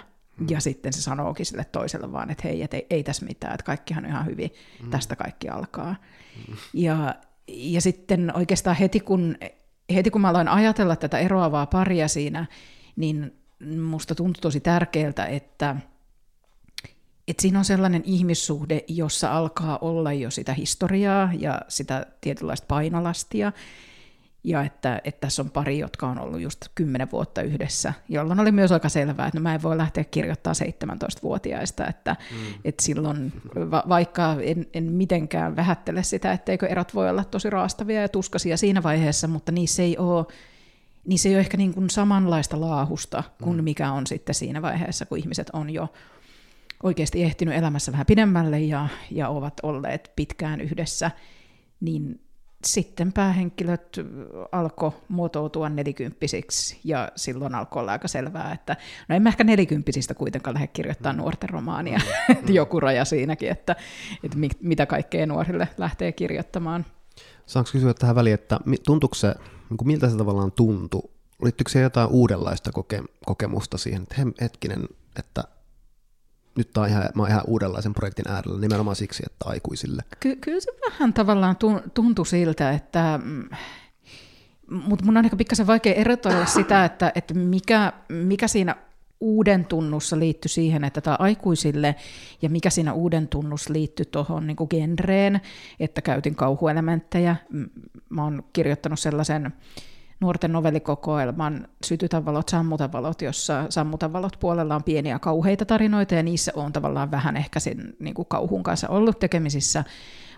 [0.49, 3.63] Ja sitten se sanookin sille toiselle vaan, että hei, et ei, ei tässä mitään, että
[3.63, 4.51] kaikkihan on ihan hyvin,
[4.83, 4.89] mm.
[4.89, 5.95] tästä kaikki alkaa.
[6.47, 6.55] Mm.
[6.73, 7.15] Ja,
[7.47, 9.37] ja sitten oikeastaan heti kun,
[9.93, 12.45] heti kun mä aloin ajatella tätä eroavaa paria siinä,
[12.95, 13.33] niin
[13.81, 15.75] musta tuntui tosi tärkeältä, että,
[17.27, 23.51] että siinä on sellainen ihmissuhde, jossa alkaa olla jo sitä historiaa ja sitä tietynlaista painolastia,
[24.43, 28.51] ja että, että tässä on pari, jotka on ollut just kymmenen vuotta yhdessä, jolloin oli
[28.51, 30.55] myös aika selvää, että no mä en voi lähteä kirjoittamaan
[31.03, 32.37] 17-vuotiaista, että, mm.
[32.65, 33.33] että silloin
[33.71, 38.57] va- vaikka en, en mitenkään vähättele sitä, etteikö erot voi olla tosi raastavia ja tuskasia
[38.57, 40.25] siinä vaiheessa, mutta niissä ei ole
[41.05, 43.63] niissä ei ole ehkä niin kuin samanlaista laahusta kuin mm.
[43.63, 45.93] mikä on sitten siinä vaiheessa, kun ihmiset on jo
[46.83, 51.11] oikeasti ehtinyt elämässä vähän pidemmälle ja, ja ovat olleet pitkään yhdessä,
[51.79, 52.21] niin
[52.65, 53.97] sitten päähenkilöt
[54.51, 58.77] alkoi muotoutua nelikymppisiksi, ja silloin alkoi olla aika selvää, että
[59.09, 62.35] no en mä ehkä nelikymppisistä kuitenkaan lähde kirjoittamaan nuorten romaania, mm.
[62.37, 63.75] että joku raja siinäkin, että,
[64.23, 66.85] että mitä kaikkea nuorille lähtee kirjoittamaan.
[67.45, 69.35] Saanko kysyä tähän väliin, että tuntuuko se,
[69.69, 71.09] niin miltä se tavallaan tuntui?
[71.43, 74.83] Liittyykö se jotain uudenlaista koke, kokemusta siihen, että hetkinen,
[75.19, 75.43] että
[76.57, 80.03] nyt tää on ihan, mä oon ihan uudenlaisen projektin äärellä nimenomaan siksi, että aikuisille.
[80.19, 81.55] Ky- kyllä se vähän tavallaan
[81.93, 83.49] tuntui siltä, että mm,
[84.71, 88.75] mutta mun on ehkä pikkasen vaikea erotella sitä, että, että mikä, mikä siinä
[89.19, 91.95] uuden tunnussa liittyi siihen, että tämä aikuisille,
[92.41, 95.41] ja mikä siinä uuden tunnus liittyi tuohon niin genreen,
[95.79, 97.35] että käytin kauhuelementtejä.
[98.09, 99.53] Mä oon kirjoittanut sellaisen
[100.21, 106.23] nuorten novellikokoelman Sytytä valot, sammuta valot, jossa sammuta valot puolella on pieniä kauheita tarinoita, ja
[106.23, 109.83] niissä on tavallaan vähän ehkä sen niin kuin kauhun kanssa ollut tekemisissä,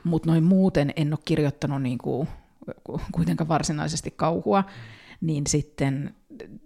[0.03, 2.27] mutta noin muuten en ole kirjoittanut niin kuin,
[3.11, 4.63] kuitenkaan varsinaisesti kauhua,
[5.21, 6.15] niin sitten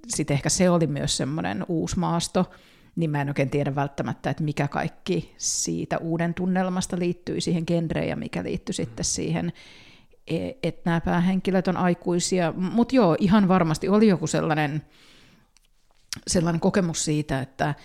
[0.08, 2.52] sit ehkä se oli myös semmoinen uusi maasto,
[2.96, 8.10] niin mä en oikein tiedä välttämättä, että mikä kaikki siitä uuden tunnelmasta liittyy siihen genreen
[8.10, 9.54] ja mikä liittyy sitten siihen
[10.64, 14.82] että nämä päähenkilöt on aikuisia, mutta joo, ihan varmasti oli joku sellainen,
[16.28, 17.76] sellainen kokemus siitä, että,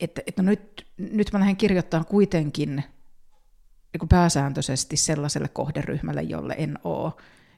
[0.00, 2.84] että, että no nyt, nyt mä lähden kirjoittamaan kuitenkin
[3.92, 7.12] niin pääsääntöisesti sellaiselle kohderyhmälle, jolle en ole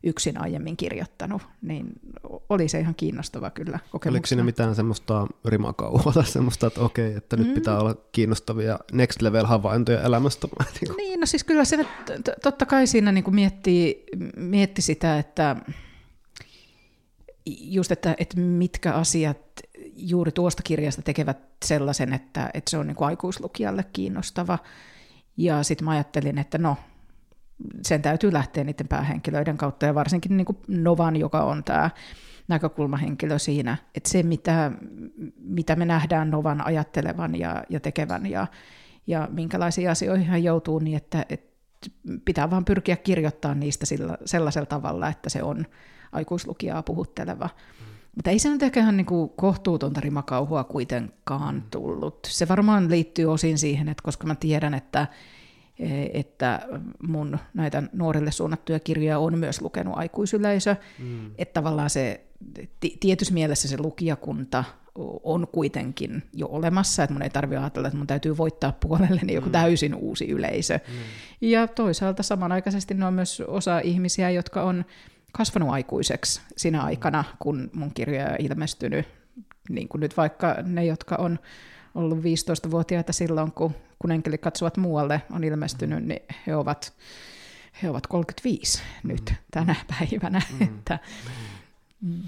[0.04, 1.92] yksin aiemmin kirjoittanut, niin
[2.48, 4.12] oli se ihan kiinnostava kyllä kokemuksena.
[4.12, 7.54] Oliko siinä mitään semmoista rimakauhua tai semmoista, että okei, että nyt mm.
[7.54, 10.48] pitää olla kiinnostavia next level havaintoja elämästä?
[10.96, 11.86] Niin, no siis kyllä se
[12.42, 14.04] totta kai siinä niin miettii,
[14.36, 15.56] mietti sitä, että
[17.46, 19.38] just, että, että mitkä asiat
[19.96, 24.58] juuri tuosta kirjasta tekevät sellaisen, että, että se on niin kuin aikuislukijalle kiinnostava.
[25.36, 26.76] Ja sitten mä ajattelin, että no,
[27.82, 31.90] sen täytyy lähteä niiden päähenkilöiden kautta, ja varsinkin niin kuin Novan, joka on tämä
[32.48, 34.72] näkökulmahenkilö siinä, että se, mitä,
[35.36, 38.46] mitä me nähdään Novan ajattelevan ja, ja tekevän, ja,
[39.06, 41.50] ja minkälaisiin asioihin hän joutuu, niin että, että
[42.24, 45.66] pitää vaan pyrkiä kirjoittamaan niistä sillä, sellaisella tavalla, että se on
[46.12, 47.44] aikuislukijaa puhutteleva.
[47.46, 47.90] Mm.
[48.16, 52.18] Mutta ei se nyt ehkä ihan niin kuin kohtuutonta rimakauhua kuitenkaan tullut.
[52.30, 55.06] Se varmaan liittyy osin siihen, että koska mä tiedän, että,
[56.12, 56.60] että
[57.02, 61.30] mun näitä nuorille suunnattuja kirjoja on myös lukenut aikuisyleisö, mm.
[61.38, 62.24] että tavallaan se
[63.00, 64.64] tietyssä mielessä se lukijakunta
[65.22, 69.46] on kuitenkin jo olemassa, että mun ei tarvitse ajatella, että mun täytyy voittaa puolelleni joku
[69.46, 69.52] mm.
[69.52, 70.78] täysin uusi yleisö.
[70.88, 70.94] Mm.
[71.40, 74.84] Ja toisaalta samanaikaisesti ne on myös osa ihmisiä, jotka on
[75.32, 79.06] kasvanut aikuiseksi sinä aikana, kun mun kirjoja on ilmestynyt,
[79.68, 81.38] niin kuin nyt vaikka ne, jotka on
[81.94, 86.92] ollut 15-vuotiaita silloin, kun, kun enkelit katsovat muualle, on ilmestynyt, niin he ovat,
[87.82, 89.08] he ovat 35 mm.
[89.08, 90.42] nyt tänä päivänä.
[90.52, 90.62] Mm.
[90.62, 90.98] että,
[92.00, 92.22] mm.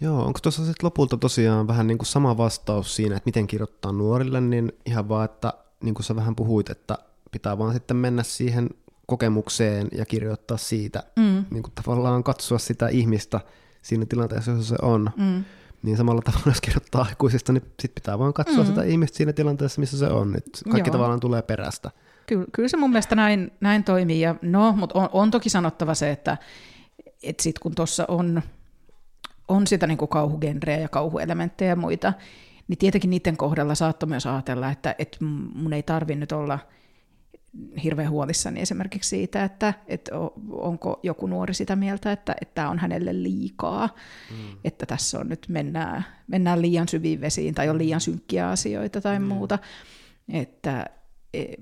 [0.00, 3.92] Joo, onko tuossa sitten lopulta tosiaan vähän niin kuin sama vastaus siinä, että miten kirjoittaa
[3.92, 6.98] nuorille, niin ihan vaan, että niin kuin sä vähän puhuit, että
[7.30, 8.70] pitää vaan sitten mennä siihen
[9.06, 11.44] kokemukseen ja kirjoittaa siitä, mm.
[11.50, 13.40] niin kuin tavallaan katsoa sitä ihmistä
[13.82, 15.10] siinä tilanteessa, jossa se on.
[15.16, 15.44] Mm.
[15.82, 18.66] Niin samalla tavalla, jos kirjoittaa aikuisista, niin sit pitää vaan katsoa mm.
[18.66, 20.36] sitä ihmistä siinä tilanteessa, missä se on.
[20.36, 20.92] Et kaikki Joo.
[20.92, 21.90] tavallaan tulee perästä.
[22.26, 24.20] Kyllä, kyllä se mun mielestä näin, näin toimii.
[24.20, 26.36] Ja no, mutta on, on toki sanottava se, että
[27.22, 28.42] et sit kun tuossa on,
[29.48, 32.12] on sitä niin kauhugenreä ja kauhuelementtejä ja muita,
[32.68, 35.18] niin tietenkin niiden kohdalla saattoi myös ajatella, että, että
[35.54, 36.58] mun ei tarvi nyt olla–
[37.84, 40.12] hirveän huolissani esimerkiksi siitä, että, että
[40.50, 43.88] onko joku nuori sitä mieltä, että, että tämä on hänelle liikaa,
[44.30, 44.58] mm.
[44.64, 49.18] että tässä on nyt mennään, mennään liian syviin vesiin tai on liian synkkiä asioita tai
[49.18, 49.24] mm.
[49.24, 49.58] muuta.
[50.28, 50.86] Että,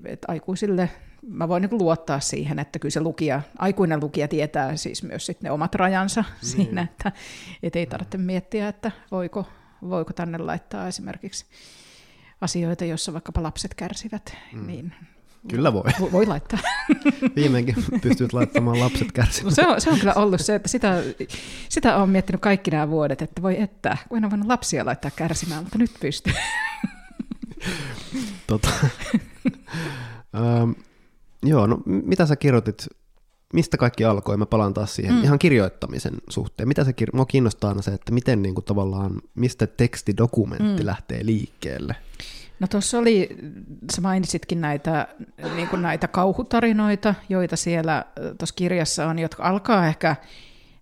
[0.05, 0.89] että aikuisille
[1.27, 5.41] mä voin niin luottaa siihen, että kyllä se lukija, aikuinen lukija tietää siis myös sit
[5.41, 6.35] ne omat rajansa mm.
[6.41, 7.11] siinä, että
[7.63, 9.45] et ei tarvitse miettiä, että voiko,
[9.89, 11.45] voiko tänne laittaa esimerkiksi
[12.41, 14.67] asioita, joissa vaikkapa lapset kärsivät, mm.
[14.67, 14.93] niin
[15.47, 15.83] Kyllä voi.
[15.99, 16.59] Voi, voi laittaa.
[17.35, 19.49] Viimeinkin pystyt laittamaan lapset kärsimään.
[19.49, 21.03] No se, on, se on kyllä ollut se, että sitä,
[21.69, 25.11] sitä olen miettinyt kaikki nämä vuodet, että voi että, kun en ole voinut lapsia laittaa
[25.15, 26.33] kärsimään, mutta nyt pystyy.
[28.47, 28.69] tota.
[31.45, 32.87] joo, no mitä sä kirjoitit,
[33.53, 34.37] mistä kaikki alkoi?
[34.37, 35.23] Mä palaan taas siihen mm.
[35.23, 36.67] ihan kirjoittamisen suhteen.
[36.67, 40.85] Mitä se kir- Mua kiinnostaa aina se, että miten niin kuin, tavallaan, mistä tekstidokumentti mm.
[40.85, 41.95] lähtee liikkeelle.
[42.59, 43.37] No tuossa oli,
[43.95, 45.07] sä mainitsitkin näitä,
[45.55, 48.05] niin kuin näitä kauhutarinoita, joita siellä
[48.37, 50.15] tuossa kirjassa on, jotka alkaa ehkä,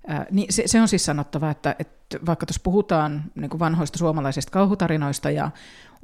[0.08, 3.98] ää, niin se, se on siis sanottava, että, että vaikka tuossa puhutaan niin kuin vanhoista
[3.98, 5.52] suomalaisista kauhutarinoista ja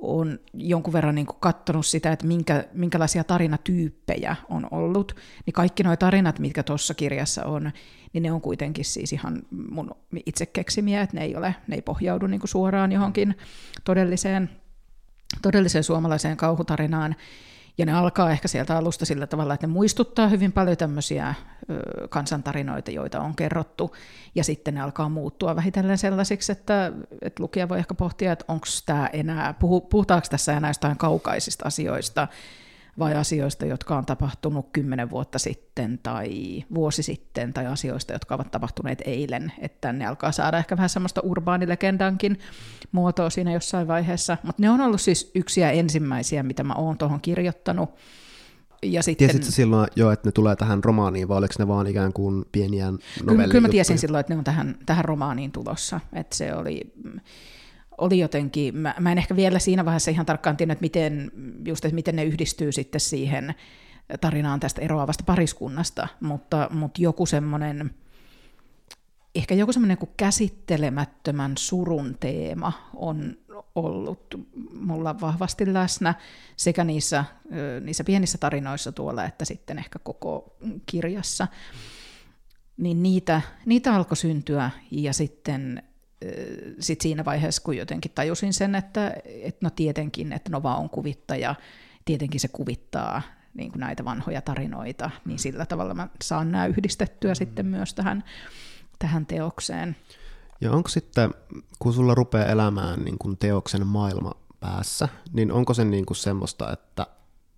[0.02, 5.96] on jonkun verran niin katsonut sitä, että minkä, minkälaisia tarinatyyppejä on ollut, niin kaikki nuo
[5.96, 7.72] tarinat, mitkä tuossa kirjassa on,
[8.14, 9.92] niin ne on kuitenkin siis ihan mun
[10.26, 13.38] itse keksimiä, että ne ei, ole, ne ei pohjaudu niin suoraan johonkin
[13.84, 14.50] todelliseen
[15.42, 17.16] todelliseen suomalaiseen kauhutarinaan.
[17.78, 21.34] Ja ne alkaa ehkä sieltä alusta sillä tavalla, että ne muistuttaa hyvin paljon tämmöisiä
[21.70, 23.96] ö, kansantarinoita, joita on kerrottu.
[24.36, 26.92] Ja sitten ne alkaa muuttua vähitellen sellaisiksi, että,
[27.22, 29.54] että lukija voi ehkä pohtia, että onko tämä enää,
[29.90, 32.28] puhutaanko tässä enää jostain kaukaisista asioista,
[33.00, 38.52] vai asioista, jotka on tapahtunut kymmenen vuotta sitten tai vuosi sitten, tai asioista, jotka ovat
[38.52, 42.40] tapahtuneet eilen, että ne alkaa saada ehkä vähän semmoista urbaanilegendankin
[42.92, 47.22] muotoa siinä jossain vaiheessa, mutta ne on ollut siis yksiä ensimmäisiä, mitä mä oon tuohon
[47.22, 47.90] kirjoittanut.
[48.84, 49.28] Ja sitten...
[49.28, 52.86] Tiesitkö silloin jo, että ne tulee tähän romaaniin, vai oliko ne vaan ikään kuin pieniä
[52.86, 53.36] novellijuttuja?
[53.36, 56.00] Kyllä, kyllä mä tiesin silloin, että ne on tähän, tähän romaaniin tulossa.
[56.14, 56.94] Että se oli,
[57.98, 61.32] oli jotenkin, mä, mä en ehkä vielä siinä vaiheessa ihan tarkkaan tiedä, että miten,
[61.66, 63.56] just, että miten ne yhdistyy sitten siihen
[64.22, 67.92] tarinaan tästä eroavasta pariskunnasta, mutta, mutta joku semmoinen,
[69.36, 73.38] ehkä joku semmoinen kuin käsittelemättömän surun teema on
[73.76, 74.36] ollut
[74.74, 76.14] mulla vahvasti läsnä
[76.56, 77.26] sekä niissä,
[77.82, 81.48] niissä pienissä tarinoissa tuolla, että sitten ehkä koko kirjassa.
[82.78, 85.84] Niin niitä, niitä alkoi syntyä ja sitten
[86.80, 91.56] sit siinä vaiheessa, kun jotenkin tajusin sen, että, että no tietenkin, että Nova on kuvittaja,
[92.06, 93.22] tietenkin se kuvittaa
[93.54, 97.36] niin kuin näitä vanhoja tarinoita, niin sillä tavalla mä saan nämä yhdistettyä mm.
[97.36, 98.24] sitten myös tähän,
[99.00, 99.96] tähän teokseen.
[100.62, 101.34] Ja onko sitten,
[101.80, 106.74] kun sulla rupeaa elämään niin kuin teoksen maailma päässä, niin onko se niin kuin semmoista,
[106.74, 107.08] että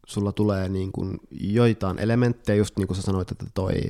[0.08, 3.82] sulla tulee niin kuin joitain elementtejä, just niin kuin sä sanoit, että toi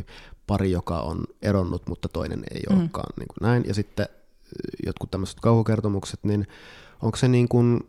[0.47, 2.79] pari, joka on eronnut, mutta toinen ei mm.
[2.79, 4.07] olekaan niin kuin näin, ja sitten
[4.85, 6.47] jotkut tämmöiset kauhukertomukset, niin
[7.01, 7.79] onko se niin kuin,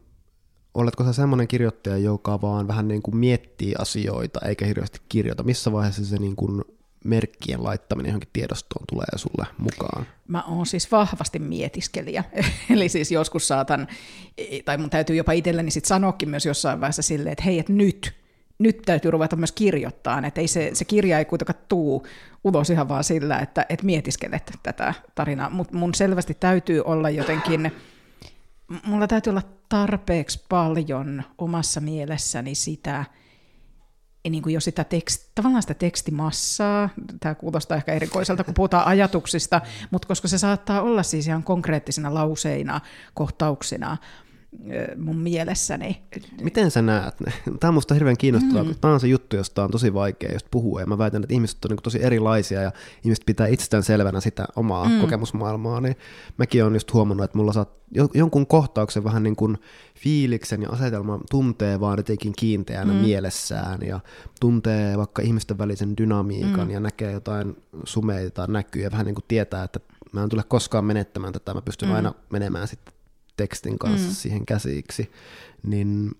[0.75, 5.42] oletko sä semmoinen kirjoittaja, joka vaan vähän niin kuin miettii asioita eikä hirveästi kirjoita?
[5.42, 6.64] Missä vaiheessa se niin kuin
[7.05, 10.07] merkkien laittaminen johonkin tiedostoon tulee sulle mukaan?
[10.29, 12.25] Mä oon siis vahvasti mietiskelijä.
[12.75, 13.88] Eli siis joskus saatan,
[14.64, 18.14] tai mun täytyy jopa itselleni sitten sanoakin myös jossain vaiheessa silleen, että hei, että nyt,
[18.59, 22.07] nyt täytyy ruveta myös kirjoittaa, että ei se, se kirja ei kuitenkaan tuu
[22.46, 27.72] ulos ihan vaan sillä, että, että mietiskelet tätä tarinaa, mutta mun selvästi täytyy olla jotenkin,
[28.85, 33.04] mulla täytyy olla tarpeeksi paljon omassa mielessäni sitä,
[34.30, 36.88] niin kuin jo sitä tekst, tavallaan sitä tekstimassaa,
[37.20, 42.14] tämä kuulostaa ehkä erikoiselta, kun puhutaan ajatuksista, mutta koska se saattaa olla siis ihan konkreettisina
[42.14, 42.80] lauseina,
[43.14, 43.96] kohtauksina,
[44.96, 46.02] mun mielessäni.
[46.40, 47.32] Miten sä näet ne?
[47.61, 48.68] Tämä on musta hirveän kiinnostavaa, mm.
[48.68, 51.35] kun tämä on se juttu, josta on tosi vaikea just puhua, ja mä väitän, että
[51.35, 52.72] ihmiset on niin tosi erilaisia, ja
[53.04, 55.00] ihmiset pitää itsestään selvänä sitä omaa mm.
[55.00, 55.96] kokemusmaailmaa, niin
[56.37, 57.70] mäkin olen just huomannut, että mulla saat
[58.14, 59.59] jonkun kohtauksen vähän niin kuin
[59.98, 62.98] fiiliksen ja asetelman tuntee vaan jotenkin kiinteänä mm.
[62.98, 64.00] mielessään, ja
[64.40, 66.70] tuntee vaikka ihmisten välisen dynamiikan, mm.
[66.70, 69.80] ja näkee jotain sumeita näkyy, ja vähän niin kuin tietää, että
[70.12, 71.94] mä en tule koskaan menettämään tätä, mä pystyn mm.
[71.94, 72.95] aina menemään sitten
[73.37, 74.14] tekstin kanssa mm.
[74.14, 75.12] siihen käsiksi,
[75.62, 76.11] niin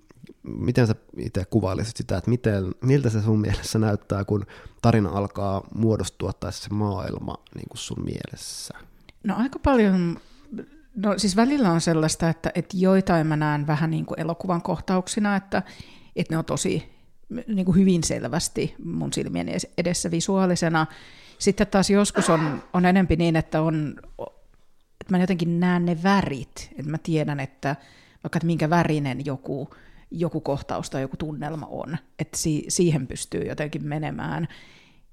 [0.42, 4.46] miten sä itse kuvailisit sitä, että miten, miltä se sun mielessä näyttää, kun
[4.83, 8.74] tarina alkaa muodostua tai se maailma niin kuin sun mielessä?
[9.24, 10.20] No aika paljon,
[10.96, 15.37] no siis välillä on sellaista, että, että joitain mä näen vähän niin kuin elokuvan kohtauksina,
[15.37, 15.62] että,
[16.16, 16.96] että ne on tosi
[17.46, 19.48] niin kuin hyvin selvästi mun silmien
[19.79, 20.87] edessä visuaalisena.
[21.38, 23.96] Sitten taas joskus on, on enempi niin, että on,
[25.06, 27.76] että mä jotenkin näen ne värit, että mä tiedän, että
[28.24, 29.70] vaikka että minkä värinen joku,
[30.10, 34.48] joku kohtaus tai joku tunnelma on, että si- siihen pystyy jotenkin menemään.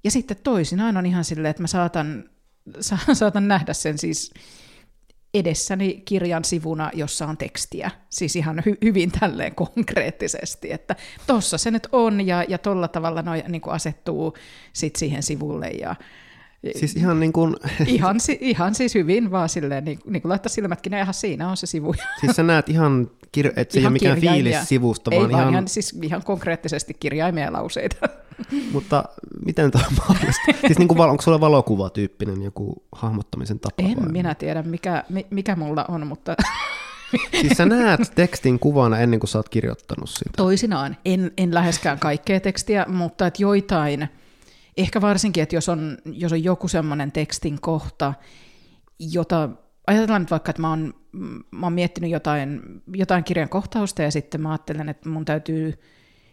[0.04, 2.24] Ja sitten toisinaan on ihan silleen, että mä saatan,
[2.80, 4.34] sa- saatan nähdä sen siis
[5.34, 11.70] edessäni kirjan sivuna, jossa on tekstiä, siis ihan hy- hyvin tälleen konkreettisesti, että tossa se
[11.70, 14.34] nyt on ja, ja tolla tavalla noi niin asettuu
[14.72, 15.96] sit siihen sivulle ja,
[16.76, 17.56] Siis ihan niin kuin...
[17.86, 21.56] Ihan, ihan siis hyvin, vaan silleen, niin, niin kuin laittaa silmätkin, ja ihan siinä on
[21.56, 21.94] se sivu.
[22.20, 25.30] Siis sä näet ihan, kir- että se ihan ei ole mikään fiilis sivusta, vaan, vaan
[25.30, 25.52] ihan...
[25.52, 25.68] ihan...
[25.68, 27.96] siis ihan konkreettisesti kirjaimia ja lauseita.
[28.72, 29.04] Mutta
[29.46, 30.42] miten tämä on mahdollista?
[30.66, 33.74] siis niin kuin, onko sulla valokuvatyyppinen joku hahmottamisen tapa?
[33.78, 34.12] En vai?
[34.12, 36.36] minä tiedä, mikä, mikä mulla on, mutta...
[37.40, 40.30] siis sä näet tekstin kuvana ennen kuin sä oot kirjoittanut sitä?
[40.36, 40.96] Toisinaan.
[41.04, 44.08] En, en läheskään kaikkea tekstiä, mutta että joitain
[44.76, 48.14] ehkä varsinkin, että jos on, jos on joku semmoinen tekstin kohta,
[48.98, 49.48] jota
[49.86, 50.94] ajatellaan nyt vaikka, että mä oon,
[51.50, 52.62] mä oon miettinyt jotain,
[52.94, 55.80] jotain kirjan kohtausta ja sitten mä ajattelen, että mun täytyy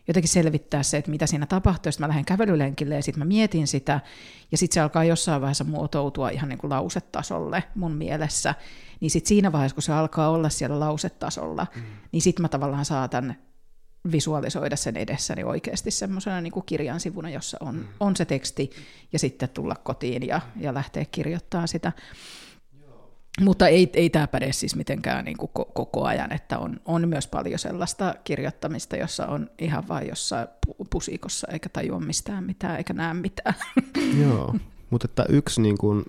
[0.07, 3.67] jotenkin selvittää se, että mitä siinä tapahtuu, sitten mä lähden kävelylenkille ja sitten mä mietin
[3.67, 3.99] sitä,
[4.51, 8.55] ja sitten se alkaa jossain vaiheessa muotoutua ihan niin kuin lausetasolle mun mielessä,
[8.99, 11.81] niin sitten siinä vaiheessa, kun se alkaa olla siellä lausetasolla, mm.
[12.11, 13.35] niin sitten mä tavallaan saatan
[14.11, 17.85] visualisoida sen edessäni oikeasti semmoisena niin kuin kirjan sivuna, jossa on, mm.
[17.99, 18.69] on se teksti,
[19.13, 21.91] ja sitten tulla kotiin ja, ja lähteä kirjoittamaan sitä.
[23.41, 27.27] Mutta ei, ei tämä päde siis mitenkään niin kuin koko ajan, että on, on myös
[27.27, 30.47] paljon sellaista kirjoittamista, jossa on ihan vain jossain
[30.89, 33.55] pusikossa, eikä tajua mistään mitään, eikä näe mitään.
[34.21, 34.55] Joo,
[34.89, 36.05] mutta että yksi, niin kuin,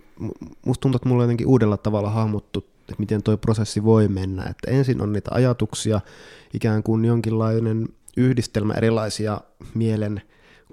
[0.66, 4.42] musta tuntuu, että mulla on jotenkin uudella tavalla hahmottu että miten tuo prosessi voi mennä.
[4.42, 6.00] Että ensin on niitä ajatuksia,
[6.55, 9.40] ikään kuin jonkinlainen yhdistelmä erilaisia
[9.74, 10.22] mielen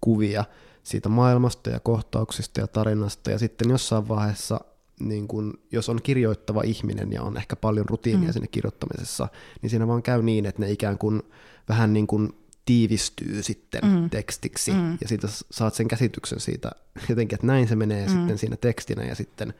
[0.02, 0.46] kuvia
[0.84, 4.62] siitä maailmasta ja kohtauksista ja tarinasta, ja sitten jossain vaiheessa,
[5.00, 8.34] niin kun, jos on kirjoittava ihminen ja on ehkä paljon rutiinia mm.
[8.34, 9.28] sinne kirjoittamisessa,
[9.62, 11.22] niin siinä vaan käy niin, että ne ikään kuin
[11.70, 12.30] vähän niin kuin
[12.66, 14.10] tiivistyy sitten mm.
[14.10, 14.98] tekstiksi, mm.
[15.02, 16.72] ja siitä saat sen käsityksen siitä
[17.10, 18.12] jotenkin, että näin se menee mm.
[18.12, 19.54] sitten siinä tekstinä, ja sitten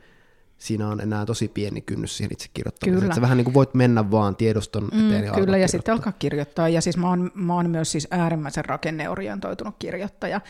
[0.60, 2.94] siinä on enää tosi pieni kynnys siihen itse kirjoittamiseen.
[2.94, 3.06] Kyllä.
[3.06, 5.68] Että sä vähän niin kuin voit mennä vaan tiedoston mm, eteen mm, ja Kyllä, ja
[5.68, 6.68] sitten alkaa kirjoittaa.
[6.68, 10.40] Ja siis mä oon, mä oon myös siis äärimmäisen rakenneorientoitunut kirjoittaja.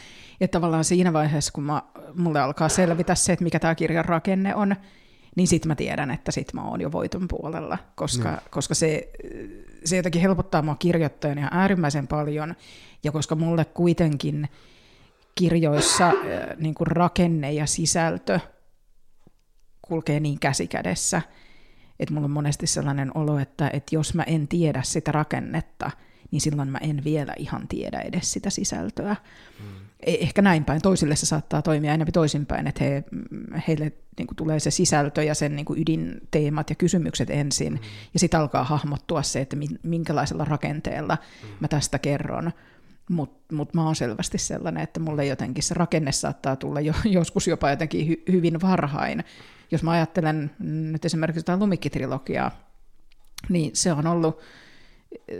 [0.41, 1.83] Että tavallaan siinä vaiheessa, kun mä,
[2.15, 4.77] mulle alkaa selvitä se, että mikä tämä kirjan rakenne on,
[5.37, 8.39] niin sitten mä tiedän, että sit mä oon jo voiton puolella, koska, mm.
[8.51, 9.09] koska se,
[9.85, 12.55] se jotenkin helpottaa mua kirjoittajana ihan äärimmäisen paljon,
[13.05, 14.49] ja koska mulle kuitenkin
[15.35, 16.13] kirjoissa
[16.59, 18.41] niin kuin rakenne ja sisältö
[19.91, 21.23] kulkee niin käsi kädessä,
[22.01, 25.91] että mulla on monesti sellainen olo, että, että jos mä en tiedä sitä rakennetta,
[26.31, 29.17] niin silloin mä en vielä ihan tiedä edes sitä sisältöä.
[29.61, 29.67] Mm.
[30.07, 30.83] Ehkä näin päin.
[30.83, 33.05] Toisille se saattaa toimia enemmän toisinpäin, että he,
[33.69, 37.79] heille niin kuin tulee se sisältö ja sen niin kuin ydinteemat ja kysymykset ensin, mm.
[38.15, 41.49] ja sitten alkaa hahmottua se, että minkälaisella rakenteella mm.
[41.61, 42.53] mä tästä kerron.
[43.11, 47.47] Mutta mut mä oon selvästi sellainen, että mulle jotenkin se rakenne saattaa tulla jo, joskus
[47.47, 49.25] jopa jotenkin hy, hyvin varhain,
[49.71, 52.51] jos mä ajattelen nyt esimerkiksi jotain Lumikki-trilogiaa,
[53.49, 54.41] niin se on ollut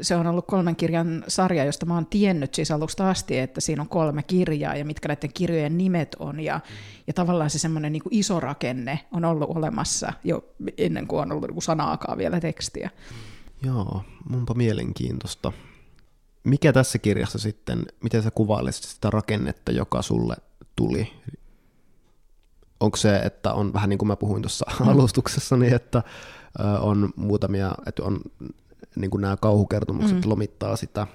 [0.03, 3.83] se on ollut kolmen kirjan sarja, josta mä oon tiennyt siis alusta asti, että siinä
[3.83, 6.41] on kolme kirjaa ja mitkä näiden kirjojen nimet on.
[6.41, 6.61] Ja,
[7.07, 10.45] ja tavallaan se semmoinen niin iso rakenne on ollut olemassa jo
[10.79, 12.91] ennen kuin on ollut niin kuin sanaakaan vielä tekstiä.
[13.63, 15.53] Joo, munpa mielenkiintoista.
[16.45, 20.37] Mikä tässä kirjassa sitten, miten sä kuvailisit sitä rakennetta, joka sulle
[20.77, 21.13] tuli?
[22.81, 24.89] Onko se, että on vähän niin kuin mä puhuin tuossa mm.
[24.89, 26.03] alustuksessa, niin että
[26.81, 28.21] on muutamia, että on
[28.97, 30.31] niin kuin nämä kauhukertomukset mm.
[30.31, 31.07] lomittaa sitä,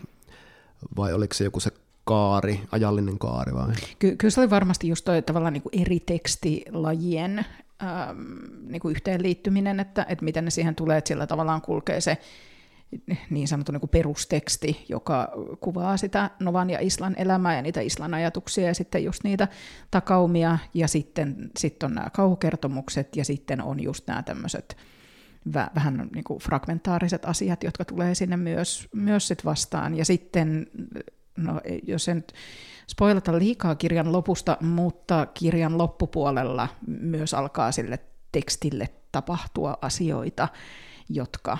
[0.98, 1.72] vai oliko se joku se
[2.04, 3.74] kaari, ajallinen kaari vai?
[4.00, 7.46] Ky- kyllä se oli varmasti just toi tavallaan niin kuin eri tekstilajien
[7.84, 8.20] ähm,
[8.68, 12.18] niin kuin yhteenliittyminen, että, että miten ne siihen tulee, että sillä tavallaan kulkee se
[13.30, 18.14] niin sanottu niin kuin perusteksti, joka kuvaa sitä Novan ja Islan elämää ja niitä Islan
[18.14, 19.48] ajatuksia ja sitten just niitä
[19.92, 24.78] takaumia ja sitten, sitten on nämä kauhukertomukset ja sitten on just nämä tämmöiset
[25.54, 29.98] vähän niin kuin fragmentaariset asiat, jotka tulee sinne myös, myös sit vastaan.
[29.98, 30.68] Ja sitten,
[31.38, 32.24] no jos en
[32.88, 38.00] spoilata liikaa kirjan lopusta, mutta kirjan loppupuolella myös alkaa sille
[38.32, 40.48] tekstille tapahtua asioita,
[41.10, 41.58] jotka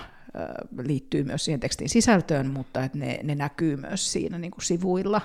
[0.78, 5.20] liittyy myös siihen tekstin sisältöön, mutta että ne, ne näkyy myös siinä niin kuin sivuilla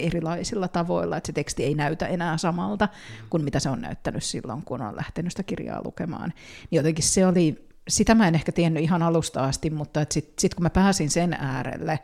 [0.00, 2.88] erilaisilla tavoilla, että se teksti ei näytä enää samalta
[3.30, 6.32] kuin mitä se on näyttänyt silloin, kun on lähtenyt sitä kirjaa lukemaan.
[6.70, 10.54] Niin jotenkin se oli sitä mä en ehkä tiennyt ihan alusta asti, mutta sitten sit
[10.54, 11.98] kun mä pääsin sen äärelle,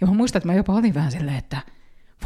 [0.00, 1.58] ja mä muistan, että mä jopa olin vähän silleen, että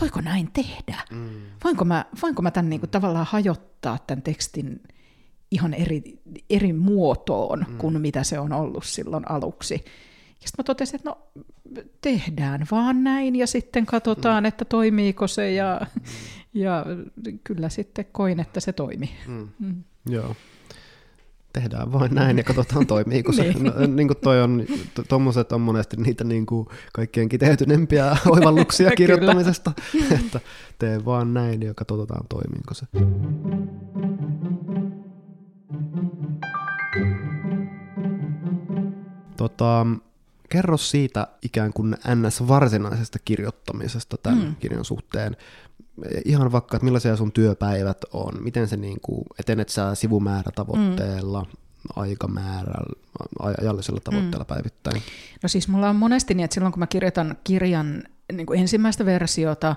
[0.00, 0.96] voiko näin tehdä?
[1.10, 1.28] Mm.
[1.64, 4.82] Voinko, mä, voinko mä tämän niin kuin, tavallaan hajottaa tämän tekstin
[5.50, 6.20] ihan eri,
[6.50, 7.78] eri muotoon mm.
[7.78, 9.74] kuin mitä se on ollut silloin aluksi.
[9.74, 11.18] Ja sitten mä totesin, että no
[12.00, 14.48] tehdään vaan näin ja sitten katsotaan, mm.
[14.48, 16.02] että toimiiko se ja, mm.
[16.62, 16.86] ja
[17.44, 19.10] kyllä sitten koin, että se toimi.
[19.26, 19.48] Mm.
[19.58, 19.82] Mm.
[20.08, 20.36] Joo
[21.52, 23.42] tehdään vain näin ja katsotaan toimiiko se.
[23.52, 23.64] niin.
[23.64, 28.90] No, niin kuin toi on, to, tommoset on monesti niitä niin kuin kaikkein kiteytyneempiä oivalluksia
[28.90, 29.72] kirjoittamisesta,
[30.10, 30.40] että
[30.78, 32.86] tee vaan näin ja katsotaan toimiiko se.
[39.40, 39.86] Tota,
[40.48, 44.56] kerro siitä ikään kuin NS-varsinaisesta kirjoittamisesta tämän mm.
[44.56, 45.36] kirjan suhteen
[46.24, 51.48] ihan vaikka, että millaisia sun työpäivät on, miten se niin kuin, etenet sä sivumäärätavoitteella, mm.
[51.96, 52.96] aikamäärällä,
[53.60, 54.54] ajallisella tavoitteella mm.
[54.54, 55.02] päivittäin?
[55.42, 59.04] No siis mulla on monesti niin, että silloin kun mä kirjoitan kirjan niin kuin ensimmäistä
[59.04, 59.76] versiota,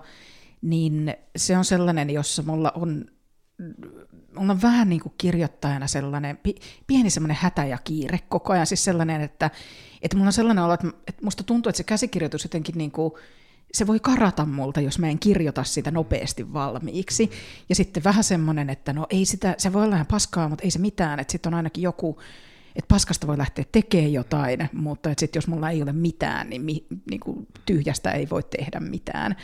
[0.62, 3.06] niin se on sellainen, jossa mulla on,
[4.36, 6.40] mulla on vähän niin kuin kirjoittajana sellainen
[6.88, 9.52] pieni semmoinen hätä ja kiire koko ajan, siis sellainen, että,
[10.02, 13.14] että mulla on sellainen olo, että, musta tuntuu, että se käsikirjoitus jotenkin niin kuin,
[13.74, 17.32] se voi karata multa, jos mä en kirjoita sitä nopeasti valmiiksi.
[17.70, 20.72] Ja sitten vähän semmoinen, että no ei sitä, se voi olla ihan paskaa, mutta ei
[20.72, 22.20] se mitään, että sitten on ainakin joku,
[22.76, 26.62] että paskasta voi lähteä tekemään jotain, mutta että sitten jos mulla ei ole mitään, niin,
[26.62, 29.36] mi, niin kuin tyhjästä ei voi tehdä mitään.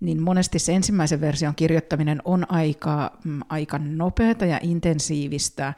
[0.00, 5.74] Niin monesti se ensimmäisen version kirjoittaminen on aika, mm, aika nopeata ja intensiivistä,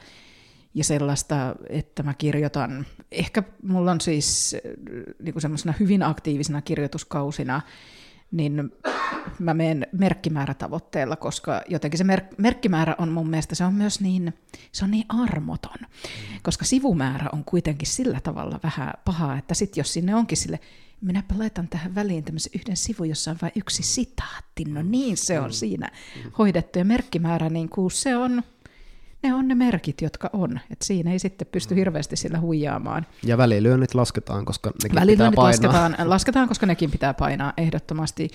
[0.73, 4.55] ja sellaista, että mä kirjoitan, ehkä mulla on siis
[5.23, 7.61] niin semmoisena hyvin aktiivisena kirjoituskausina,
[8.31, 8.71] niin
[9.39, 14.33] mä menen merkkimäärätavoitteella, koska jotenkin se mer- merkkimäärä on mun mielestä, se on myös niin,
[14.71, 15.77] se on niin armoton,
[16.43, 20.59] koska sivumäärä on kuitenkin sillä tavalla vähän paha, että sit jos sinne onkin sille,
[21.03, 25.39] minäpä laitan tähän väliin tämmöisen yhden sivun, jossa on vain yksi sitaatti, no niin se
[25.39, 25.89] on siinä
[26.37, 28.43] hoidettu, ja merkkimäärä, niin kuin se on,
[29.23, 30.59] ne on ne merkit, jotka on.
[30.69, 33.05] Et siinä ei sitten pysty hirveästi sillä huijaamaan.
[33.23, 35.81] Ja välilyönnit lasketaan, koska nekin välilyönnit pitää painaa.
[35.81, 38.29] Lasketaan, lasketaan, koska nekin pitää painaa ehdottomasti.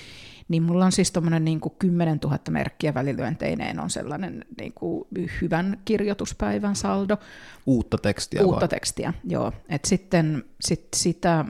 [0.49, 5.09] Niin mulla on siis tuommoinen niin 10 000 merkkiä välilyönteineen on sellainen niin kuin
[5.41, 7.17] hyvän kirjoituspäivän saldo.
[7.67, 8.69] Uutta tekstiä Uutta vai?
[8.69, 9.53] tekstiä, joo.
[9.69, 11.45] Et sitten sit sitä,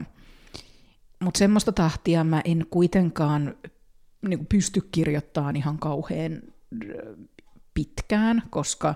[1.19, 3.55] mutta semmoista tahtia mä en kuitenkaan
[4.21, 6.41] niin pysty kirjoittamaan ihan kauhean
[7.73, 8.95] pitkään, koska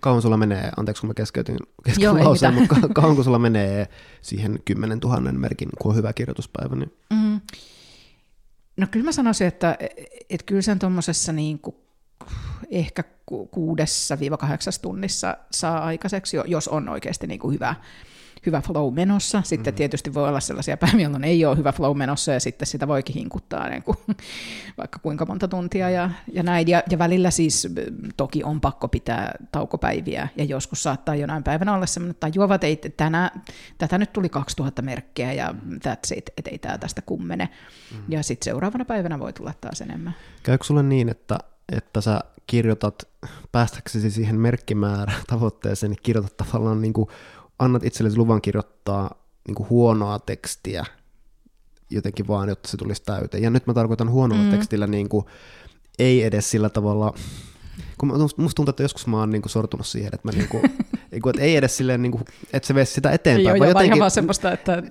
[0.00, 3.88] kauan sulla menee, anteeksi kun mä keskeytin kesken Joo, lauseen, mutta kauan kun sulla menee
[4.20, 6.76] siihen 10 000 merkin, kun on hyvä kirjoituspäivä?
[6.76, 6.92] Niin...
[7.10, 7.40] Mm.
[8.76, 9.78] No kyllä mä sanoisin, että,
[10.30, 11.76] että kyllä sen tuommoisessa niin kuin
[12.70, 13.04] ehkä
[13.50, 17.74] kuudessa viiva kahdeksassa tunnissa saa aikaiseksi, jos on oikeasti niin kuin hyvä,
[18.46, 19.42] hyvä flow menossa.
[19.44, 19.76] Sitten mm.
[19.76, 23.14] tietysti voi olla sellaisia päiviä, jolloin ei ole hyvä flow menossa, ja sitten sitä voikin
[23.14, 23.96] hinkuttaa niin kuin,
[24.78, 26.68] vaikka kuinka monta tuntia ja, ja näin.
[26.68, 27.68] Ja, ja välillä siis
[28.16, 32.76] toki on pakko pitää taukopäiviä, ja joskus saattaa jonain päivänä olla sellainen, että juovat, ei,
[32.96, 33.30] tänä,
[33.78, 37.48] tätä nyt tuli 2000 merkkiä, ja that's it, et ei tämä tästä kummene.
[37.92, 38.02] Mm.
[38.08, 40.14] Ja sitten seuraavana päivänä voi tulla taas enemmän.
[40.42, 41.38] Käykö sulle niin, että,
[41.76, 43.02] että sä kirjoitat
[43.52, 47.08] päästäksesi siihen merkkimäärä tavoitteeseen, niin kirjoitat tavallaan niin kuin
[47.60, 49.14] annat itsellesi luvan kirjoittaa
[49.46, 50.84] niin kuin huonoa tekstiä
[51.90, 53.42] jotenkin vaan, jotta se tulisi täyteen.
[53.42, 54.50] Ja nyt mä tarkoitan huonolla mm.
[54.50, 55.26] tekstillä niin kuin,
[55.98, 57.14] ei edes sillä tavalla,
[57.98, 60.64] kun musta tuntuu, että joskus mä oon niin kuin sortunut siihen, että mä niin kuin,
[61.12, 63.46] että ei edes silleen, niin kuin, että se veisi sitä eteenpäin.
[63.46, 64.82] Joo, vaan jotenkin, ihan vaan semmoista, että...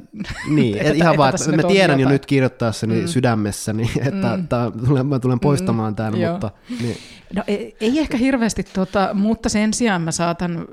[0.50, 3.08] Niin, että, ihan vaan, että mä tiedän jo nyt kirjoittaessani mm.
[3.08, 4.48] sydämessäni, että mm.
[4.48, 5.96] tää, tulen, mä tulen poistamaan mm.
[5.96, 6.32] tämän, Joo.
[6.32, 6.52] mutta...
[6.82, 6.98] Niin.
[7.36, 10.68] No ei, ei ehkä hirveästi, tota, mutta sen sijaan mä saatan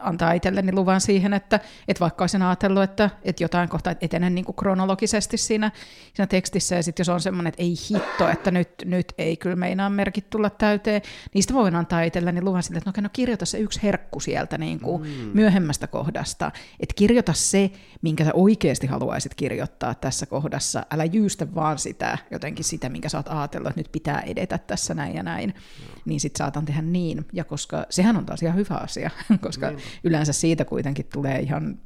[0.00, 4.44] antaa itselleni luvan siihen, että, että vaikka olisin ajatellut, että, että jotain kohtaa etenen niin
[4.44, 5.70] kuin kronologisesti siinä,
[6.14, 9.56] siinä tekstissä, ja sitten jos on semmoinen, että ei hitto, että nyt, nyt ei kyllä
[9.56, 11.02] meinaa merkit tulla täyteen,
[11.34, 14.58] niistä voin antaa itselleni luvan sille, että no, okay, no kirjoita se yksi herkku sieltä
[14.58, 15.30] niin kuin mm.
[15.34, 17.70] myöhemmästä kohdasta, että kirjoita se,
[18.02, 23.18] minkä sä oikeasti haluaisit kirjoittaa tässä kohdassa, älä jyystä vaan sitä, jotenkin sitä, minkä sä
[23.18, 26.02] oot ajatellut, että nyt pitää edetä tässä näin ja näin, mm.
[26.04, 29.76] niin sitten saatan tehdä niin, ja koska sehän on taas ihan hyvä asia, koska mm
[30.04, 31.78] yleensä siitä kuitenkin tulee ihan,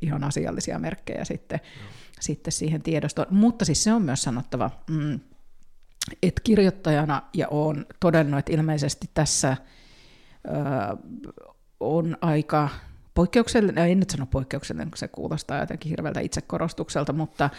[0.00, 1.88] ihan asiallisia merkkejä sitten, no.
[2.20, 3.26] sitten siihen tiedostoon.
[3.30, 5.20] Mutta siis se on myös sanottava, mm,
[6.22, 9.56] että kirjoittajana, ja olen todennut, että ilmeisesti tässä
[10.46, 10.50] ö,
[11.80, 12.68] on aika
[13.16, 17.50] poikkeuksellinen, en nyt sano poikkeuksellinen, kun se kuulostaa jotenkin hirveältä itsekorostukselta, mutta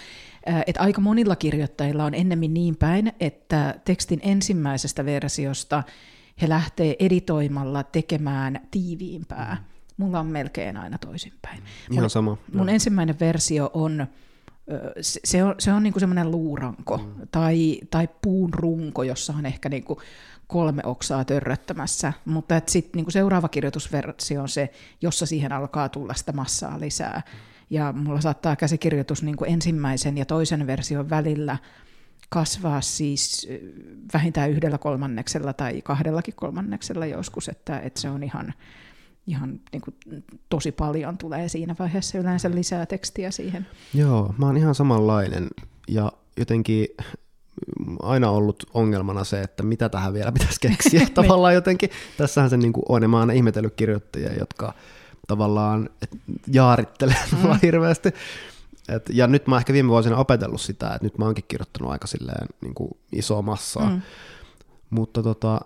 [0.68, 5.84] että aika monilla kirjoittajilla on ennemmin niin päin, että tekstin ensimmäisestä versiosta
[6.42, 9.58] he lähtee editoimalla tekemään tiiviimpää.
[9.60, 9.77] Mm.
[9.98, 11.64] Mulla on melkein aina toisinpäin.
[11.92, 12.38] Ihan mun, sama.
[12.54, 14.08] Mun ensimmäinen versio on,
[15.02, 17.28] se on, se on niinku semmoinen luuranko mm.
[17.32, 20.02] tai, tai puun runko, jossa on ehkä niinku
[20.48, 24.70] kolme oksaa törröttämässä, mutta sitten niinku seuraava kirjoitusversio on se,
[25.02, 27.22] jossa siihen alkaa tulla sitä massaa lisää.
[27.70, 31.58] Ja mulla saattaa käsikirjoitus niinku ensimmäisen ja toisen version välillä
[32.30, 33.48] kasvaa siis
[34.14, 38.54] vähintään yhdellä kolmanneksella tai kahdellakin kolmanneksella joskus, että, että se on ihan,
[39.28, 43.68] ihan niin kuin, tosi paljon tulee siinä vaiheessa yleensä lisää tekstiä siihen.
[43.94, 45.48] Joo, mä oon ihan samanlainen
[45.88, 46.88] ja jotenkin
[48.02, 51.14] aina ollut ongelmana se, että mitä tähän vielä pitäisi keksiä niin.
[51.14, 51.90] tavallaan jotenkin.
[52.18, 54.74] Tässähän se niin kuin on, ja mä oon ihmetellyt kirjoittajia, jotka
[55.28, 55.90] tavallaan
[56.48, 57.60] jaarittelee mm.
[57.62, 58.10] hirveästi.
[58.90, 61.92] Et, ja nyt mä oon ehkä viime vuosina opetellut sitä, että nyt mä oonkin kirjoittanut
[61.92, 63.90] aika silleen niin kuin isoa massaa.
[63.90, 64.02] Mm.
[64.90, 65.62] Mutta tota,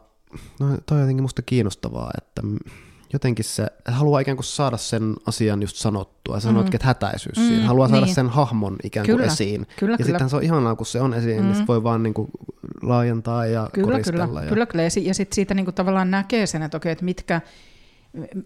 [0.60, 2.42] no, toi on jotenkin musta kiinnostavaa, että
[3.14, 6.76] jotenkin se, haluaa ikään kuin saada sen asian just sanottua, ja sanoit, mm.
[6.76, 8.16] että hätäisyys mm, siinä, haluaa saada niin.
[8.16, 9.68] sen hahmon ikään kuin kyllä, esiin.
[9.80, 10.10] Kyllä, ja kyllä.
[10.10, 11.52] sitten se on ihanaa, kun se on esiin, mm.
[11.52, 12.32] niin voi vaan niin kuin
[12.82, 14.28] laajentaa ja kyllä, koristella.
[14.28, 14.50] Kyllä, ja...
[14.50, 14.84] kyllä, kyllä.
[14.84, 17.42] Ja sitten siitä niin kuin tavallaan näkee sen, että, okei, että mitkä,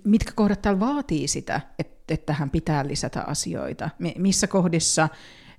[0.04, 5.10] mitkä kohdat täällä vaatii sitä, että, että tähän pitää lisätä asioita, missä kohdissa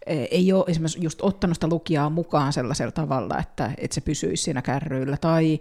[0.07, 4.43] e, ei ole esimerkiksi just ottanut sitä lukijaa mukaan sellaisella tavalla, että, että se pysyisi
[4.43, 5.61] siinä kärryillä, tai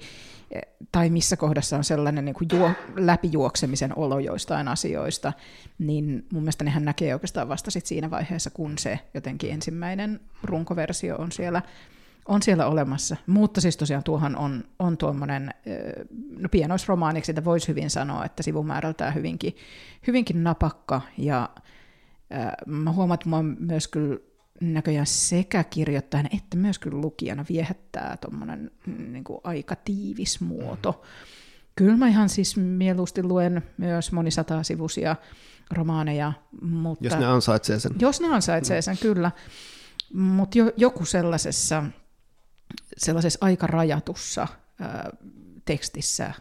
[0.91, 5.33] tai missä kohdassa on sellainen niin kuin juo, läpijuoksemisen olo joistain asioista,
[5.79, 11.15] niin mun mielestä nehän näkee oikeastaan vasta sit siinä vaiheessa, kun se jotenkin ensimmäinen runkoversio
[11.15, 11.61] on siellä,
[12.25, 13.15] on siellä olemassa.
[13.27, 15.53] Mutta siis tosiaan tuohan on, on tuommoinen,
[16.39, 19.55] no pienoisromaaniksi sitä voisi hyvin sanoa, että sivumäärältään hyvinkin,
[20.07, 21.49] hyvinkin napakka, ja
[22.33, 24.17] äh, mä huomaan, että mä myös kyllä
[24.61, 31.01] näköjään sekä kirjoittajana että myös kyllä lukijana viehättää tuommoinen niin aika tiivis muoto.
[31.75, 34.11] Kyllä mä ihan siis mieluusti luen myös
[34.61, 35.15] sivusia
[35.71, 36.33] romaaneja.
[36.61, 37.91] Mutta, jos ne ansaitsee sen.
[37.99, 39.31] Jos ne ansaitsee sen, kyllä.
[40.13, 41.83] Mutta jo, joku sellaisessa,
[42.97, 44.47] sellaisessa aika rajatussa
[44.79, 45.09] ää,
[45.65, 46.33] tekstissä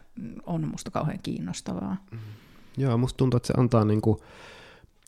[0.46, 1.96] on musta kauhean kiinnostavaa.
[2.10, 2.18] Mm.
[2.76, 4.24] Joo, musta tuntuu, että se antaa niinku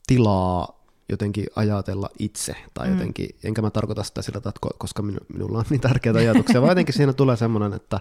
[0.07, 0.76] tilaa
[1.09, 2.93] jotenkin ajatella itse, tai mm.
[2.93, 6.95] jotenkin, enkä mä tarkoita sitä sillä että koska minulla on niin tärkeitä ajatuksia, vaan jotenkin
[6.95, 8.01] siinä tulee semmoinen, että,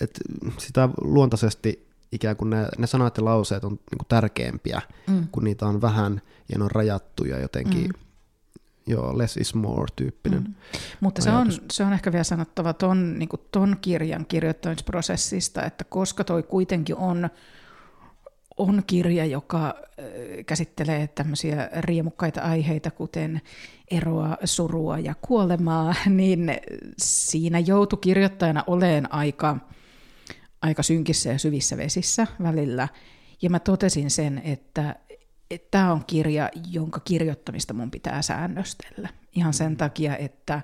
[0.00, 0.20] että
[0.58, 5.28] sitä luontaisesti ikään kuin ne, ne sanat ja lauseet on niin kuin tärkeämpiä, mm.
[5.32, 6.22] kun niitä on vähän
[6.52, 7.92] ja ne on rajattu ja jotenkin, mm.
[8.86, 10.54] joo, less is more tyyppinen mm.
[11.00, 16.24] Mutta se on, se on ehkä vielä sanottava ton, niin ton kirjan kirjoittamisprosessista, että koska
[16.24, 17.30] toi kuitenkin on
[18.56, 19.74] on kirja, joka
[20.46, 23.40] käsittelee tämmöisiä riemukkaita aiheita, kuten
[23.90, 26.52] eroa, surua ja kuolemaa, niin
[26.98, 29.56] siinä joutui kirjoittajana oleen aika,
[30.62, 32.88] aika synkissä ja syvissä vesissä välillä.
[33.42, 34.96] Ja mä totesin sen, että
[35.70, 39.08] tämä on kirja, jonka kirjoittamista mun pitää säännöstellä.
[39.32, 40.62] Ihan sen takia, että,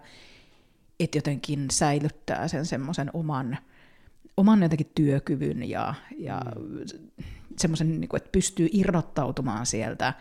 [1.01, 3.59] että jotenkin säilyttää sen semmoisen oman,
[4.37, 10.15] oman jotenkin työkyvyn ja, ja mm semmoisen, niin kuin, että pystyy irrottautumaan sieltä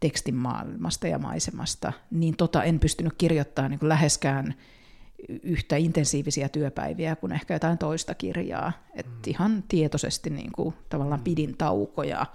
[0.00, 4.54] tekstin maailmasta ja maisemasta, niin tota en pystynyt kirjoittamaan niin kuin läheskään
[5.42, 8.72] yhtä intensiivisiä työpäiviä kuin ehkä jotain toista kirjaa.
[8.94, 9.12] Et mm.
[9.26, 11.24] ihan tietoisesti niin kuin, tavallaan mm.
[11.24, 12.26] pidin taukoja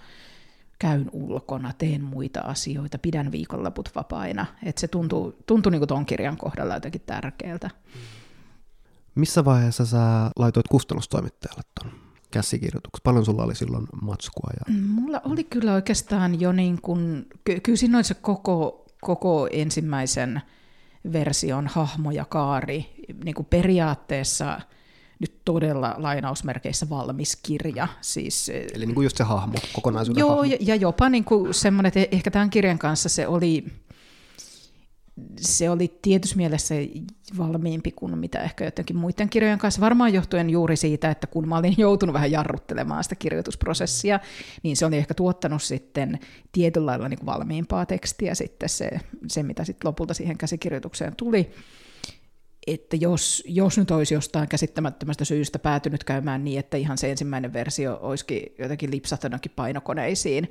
[0.79, 4.45] käyn ulkona, teen muita asioita, pidän viikonloput vapaina.
[4.63, 7.69] Et se tuntui, tuntui niin tuon kirjan kohdalla jotenkin tärkeältä.
[9.15, 13.01] Missä vaiheessa sä laitoit kustannustoimittajalle tuon käsikirjoituksen?
[13.03, 14.49] Paljon sulla oli silloin matskua?
[14.53, 14.73] Ja...
[14.73, 19.47] Mm, mulla oli kyllä oikeastaan jo niin kuin, ky- kyllä siinä oli se koko, koko
[19.51, 20.41] ensimmäisen
[21.13, 22.85] version hahmo ja kaari
[23.23, 24.61] niin kuin periaatteessa
[25.19, 27.87] nyt todella lainausmerkeissä valmis kirja.
[28.01, 30.43] Siis, Eli niin kuin just se hahmo, kokonaisuuden joo, hahmo.
[30.43, 33.65] Ja, ja jopa niin kuin semmoinen, että ehkä tämän kirjan kanssa se oli,
[35.39, 36.75] se oli tietyssä mielessä
[37.37, 39.81] valmiimpi kuin mitä ehkä jotenkin muiden kirjojen kanssa.
[39.81, 44.19] Varmaan johtuen juuri siitä, että kun mä olin joutunut vähän jarruttelemaan sitä kirjoitusprosessia,
[44.63, 46.19] niin se oli ehkä tuottanut sitten
[46.51, 48.89] tietyllä lailla niin kuin valmiimpaa tekstiä sitten se,
[49.27, 51.51] se, mitä sitten lopulta siihen käsikirjoitukseen tuli
[52.67, 57.53] että jos, jos nyt olisi jostain käsittämättömästä syystä päätynyt käymään niin, että ihan se ensimmäinen
[57.53, 60.49] versio olisikin jotenkin lipsahtanutkin painokoneisiin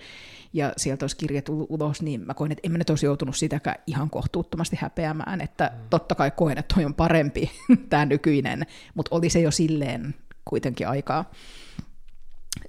[0.52, 3.76] ja sieltä olisi kirjattu ulos, niin mä koen, että en mä nyt olisi joutunut sitäkään
[3.86, 5.88] ihan kohtuuttomasti häpeämään, että mm.
[5.90, 7.50] totta kai koen, että toi on parempi
[7.90, 10.14] tämä nykyinen, mutta oli se jo silleen
[10.44, 11.24] kuitenkin aika,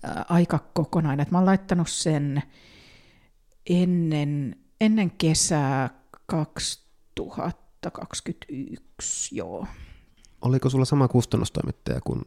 [0.03, 2.43] ää, aika kokonainen, että mä oon laittanut sen
[3.69, 5.89] ennen, ennen kesää
[6.25, 9.67] 2000 2021, joo.
[10.41, 12.21] Oliko sulla sama kustannustoimittaja kuin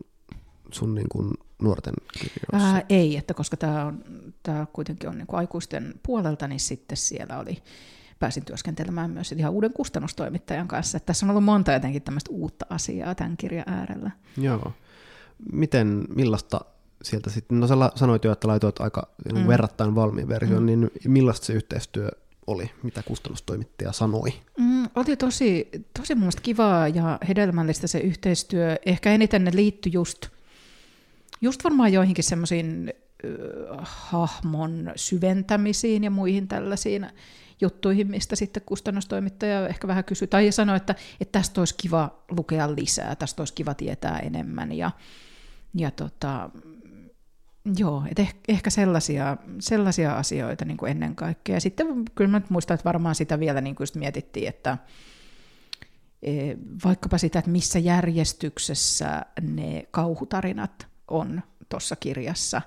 [0.72, 1.30] sun niin kuin
[1.62, 2.74] nuorten kirjoissa?
[2.74, 4.05] Ää, ei, että koska tämä on,
[4.42, 7.62] tää kuitenkin on niin kuin aikuisten puolelta, niin sitten siellä oli,
[8.18, 10.96] pääsin työskentelemään myös ihan uuden kustannustoimittajan kanssa.
[10.96, 14.11] Että tässä on ollut monta jotenkin tämmöistä uutta asiaa tämän kirjan äärellä.
[14.36, 14.72] Joo.
[15.53, 16.61] Miten, millaista
[17.03, 19.46] sieltä sitten, no sä sanoit jo, että laitoit aika mm.
[19.46, 20.66] verrattain valmiin version, mm.
[20.66, 22.09] niin millaista se yhteistyö
[22.46, 24.32] oli, mitä kustannustoimittaja sanoi?
[24.59, 25.68] Mm, oli tosi,
[25.99, 28.76] tosi mun kivaa ja hedelmällistä se yhteistyö.
[28.87, 30.26] Ehkä eniten ne liittyi just,
[31.41, 32.93] just varmaan joihinkin semmoisiin
[33.24, 37.07] äh, hahmon syventämisiin ja muihin tällaisiin
[37.61, 42.74] juttuihin, mistä sitten kustannustoimittaja ehkä vähän kysyi, tai sanoi, että, että tästä olisi kiva lukea
[42.74, 44.91] lisää, tästä olisi kiva tietää enemmän, ja,
[45.74, 46.51] ja tota,
[47.76, 51.56] Joo, et ehkä, ehkä sellaisia, sellaisia asioita niin kuin ennen kaikkea.
[51.56, 54.78] Ja sitten kyllä mä muistan, että varmaan sitä vielä niin kuin mietittiin, että
[56.22, 56.32] e,
[56.84, 62.62] vaikkapa sitä, että missä järjestyksessä ne kauhutarinat on tuossa kirjassa.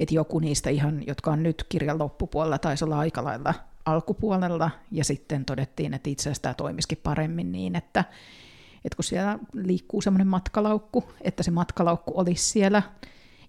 [0.00, 3.54] Että joku niistä ihan, jotka on nyt kirjan loppupuolella, taisi olla aika lailla
[3.84, 8.04] alkupuolella, ja sitten todettiin, että itse asiassa tämä toimisikin paremmin niin, että,
[8.84, 12.82] että kun siellä liikkuu semmoinen matkalaukku, että se matkalaukku olisi siellä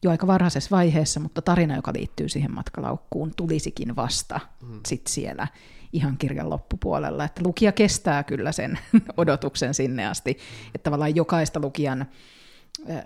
[0.04, 4.80] jo aika varhaisessa vaiheessa, mutta tarina, joka liittyy siihen matkalaukkuun, tulisikin vasta mm.
[4.86, 5.48] sit siellä
[5.94, 7.24] ihan kirjan loppupuolella.
[7.24, 8.80] Että lukija kestää kyllä sen
[9.18, 10.38] odotuksen sinne asti,
[10.76, 12.06] että tavallaan jokaista lukijan,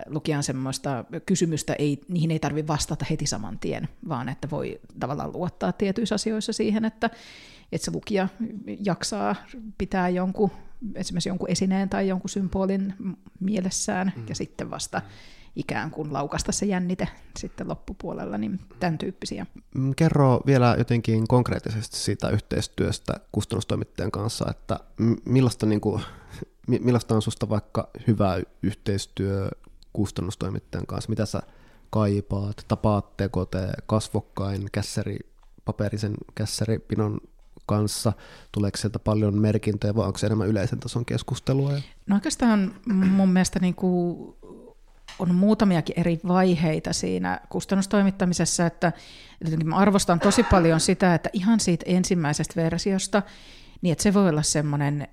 [0.06, 5.32] lukijan semmoista kysymystä, ei, niihin ei tarvitse vastata heti saman tien, vaan että voi tavallaan
[5.32, 7.10] luottaa tietyissä asioissa siihen, että,
[7.72, 8.28] että se lukija
[8.84, 9.36] jaksaa
[9.78, 10.50] pitää jonkun,
[10.94, 12.94] esimerkiksi jonkun esineen tai jonkun symbolin
[13.40, 14.24] mielessään, mm.
[14.28, 19.46] ja sitten vasta mm ikään kuin laukasta se jännite sitten loppupuolella, niin tämän tyyppisiä.
[19.74, 24.80] Mm, kerro vielä jotenkin konkreettisesti siitä yhteistyöstä kustannustoimittajan kanssa, että
[25.24, 26.02] millaista, niin kuin,
[26.66, 29.50] millaista on susta vaikka hyvä yhteistyö
[29.92, 31.42] kustannustoimittajan kanssa, mitä sä
[31.90, 35.18] kaipaat, tapaatteko te kasvokkain kässäri,
[35.64, 37.20] paperisen kässäripinon
[37.66, 38.12] kanssa?
[38.52, 41.72] Tuleeko sieltä paljon merkintöjä vai onko se enemmän yleisen tason keskustelua?
[42.06, 44.34] No oikeastaan mun mielestä niin kuin
[45.18, 48.92] on muutamiakin eri vaiheita siinä kustannustoimittamisessa, että
[49.64, 53.22] mä arvostan tosi paljon sitä, että ihan siitä ensimmäisestä versiosta,
[53.82, 55.08] niin että se voi olla semmoinen,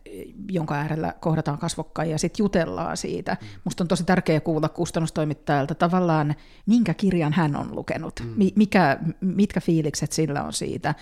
[0.52, 3.38] jonka äärellä kohdataan kasvokkain ja sitten jutellaan siitä.
[3.42, 3.48] Mm.
[3.64, 6.36] Musta on tosi tärkeää kuulla kustannustoimittajalta tavallaan,
[6.66, 8.52] minkä kirjan hän on lukenut, mm.
[8.56, 10.96] mikä, mitkä fiilikset sillä on siitä.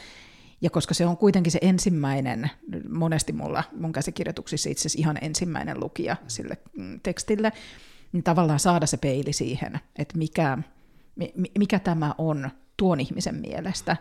[0.62, 2.52] Ja koska se on kuitenkin se ensimmäinen,
[2.90, 7.52] monesti mulla mun käsikirjoituksissa itse asiassa ihan ensimmäinen lukija sille mm, tekstille,
[8.14, 10.58] niin tavallaan saada se peili siihen, että mikä,
[11.60, 13.98] mikä tämä on tuon ihmisen mielestä.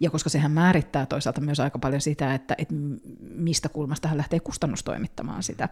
[0.00, 2.74] Ja koska sehän määrittää toisaalta myös aika paljon sitä, että, että
[3.20, 5.68] mistä kulmasta hän lähtee kustannustoimittamaan sitä.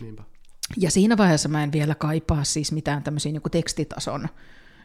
[0.00, 0.16] Mm,
[0.76, 4.28] ja siinä vaiheessa mä en vielä kaipaa siis mitään tämmöisiä niin tekstitason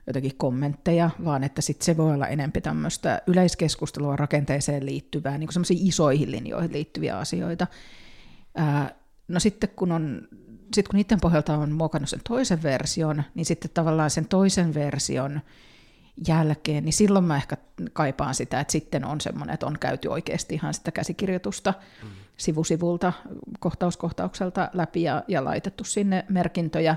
[0.07, 5.87] jotenkin kommentteja, vaan että sit se voi olla enempi tämmöistä yleiskeskustelua rakenteeseen liittyvää, niin semmoisiin
[5.87, 7.67] isoihin linjoihin liittyviä asioita.
[8.55, 8.95] Ää,
[9.27, 10.27] no sitten kun on
[10.73, 15.41] sitten kun niiden pohjalta on muokannut sen toisen version, niin sitten tavallaan sen toisen version
[16.27, 17.57] jälkeen, niin silloin mä ehkä
[17.93, 22.09] kaipaan sitä, että sitten on semmoinen, että on käyty oikeasti ihan sitä käsikirjoitusta mm.
[22.37, 23.13] sivusivulta,
[23.59, 26.95] kohtauskohtaukselta läpi ja, ja laitettu sinne merkintöjä.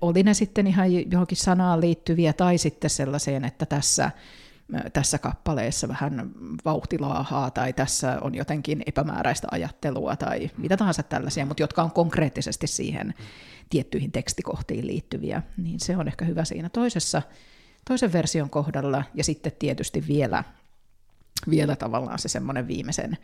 [0.00, 4.10] Oli ne sitten ihan johonkin sanaan liittyviä tai sitten sellaiseen, että tässä
[4.92, 6.30] tässä kappaleessa vähän
[6.64, 12.66] vauhtilaahaa tai tässä on jotenkin epämääräistä ajattelua tai mitä tahansa tällaisia, mutta jotka on konkreettisesti
[12.66, 13.14] siihen
[13.70, 17.22] tiettyihin tekstikohtiin liittyviä, niin se on ehkä hyvä siinä toisessa,
[17.84, 19.04] toisen version kohdalla.
[19.14, 20.44] Ja sitten tietysti vielä,
[21.50, 23.18] vielä tavallaan se semmoinen viimeisen,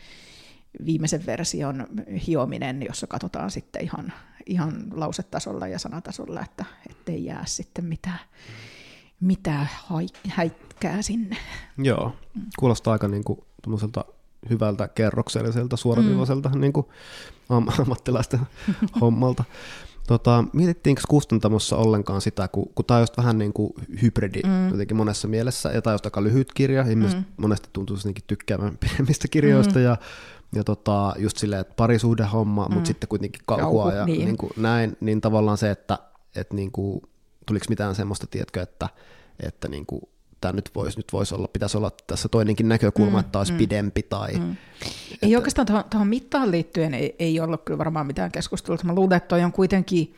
[0.84, 1.86] viimeisen version
[2.26, 4.12] hiominen, jossa katsotaan sitten ihan,
[4.46, 8.20] ihan lausetasolla ja sanatasolla, että ettei jää sitten mitään,
[9.20, 9.68] mitään
[10.28, 11.36] häikkää sinne.
[11.78, 12.12] Joo,
[12.58, 13.38] kuulostaa aika niin kuin
[14.50, 16.60] hyvältä kerrokselliselta, suoraviivaiselta mm.
[16.60, 16.86] niin kuin
[17.78, 18.40] ammattilaisten
[19.00, 19.44] hommalta.
[20.06, 24.68] Tota, mietittiinkö kustantamossa ollenkaan sitä, kun, kun tämä on just vähän niin kuin hybridi mm.
[24.68, 27.24] jotenkin monessa mielessä, ja tämä on aika lyhyt kirja, ihmiset mm.
[27.36, 27.96] monesti tuntuu
[28.26, 29.84] tykkäämään pidemmistä kirjoista, mm.
[29.84, 29.96] ja,
[30.54, 32.74] ja tota, just silleen, että parisuhdehomma, mm.
[32.74, 34.24] mutta sitten kuitenkin kauhua Kauhu, ja niin.
[34.24, 35.98] Niin kuin näin, niin tavallaan se, että,
[36.36, 37.02] että niin kuin,
[37.46, 38.88] tuliko mitään semmoista, tiedätkö, että,
[39.40, 40.02] että niin kuin,
[40.40, 43.58] tämä nyt voisi nyt vois olla, pitäisi olla tässä toinenkin näkökulma, mm, että olisi mm,
[43.58, 44.02] pidempi.
[44.02, 44.52] Tai, mm.
[44.52, 45.26] Että...
[45.26, 48.78] Ei oikeastaan tuohon, tuohon mittaan liittyen ei, ei ollut kyllä varmaan mitään keskustelua.
[48.84, 50.14] Mä luulen, että toi on kuitenkin,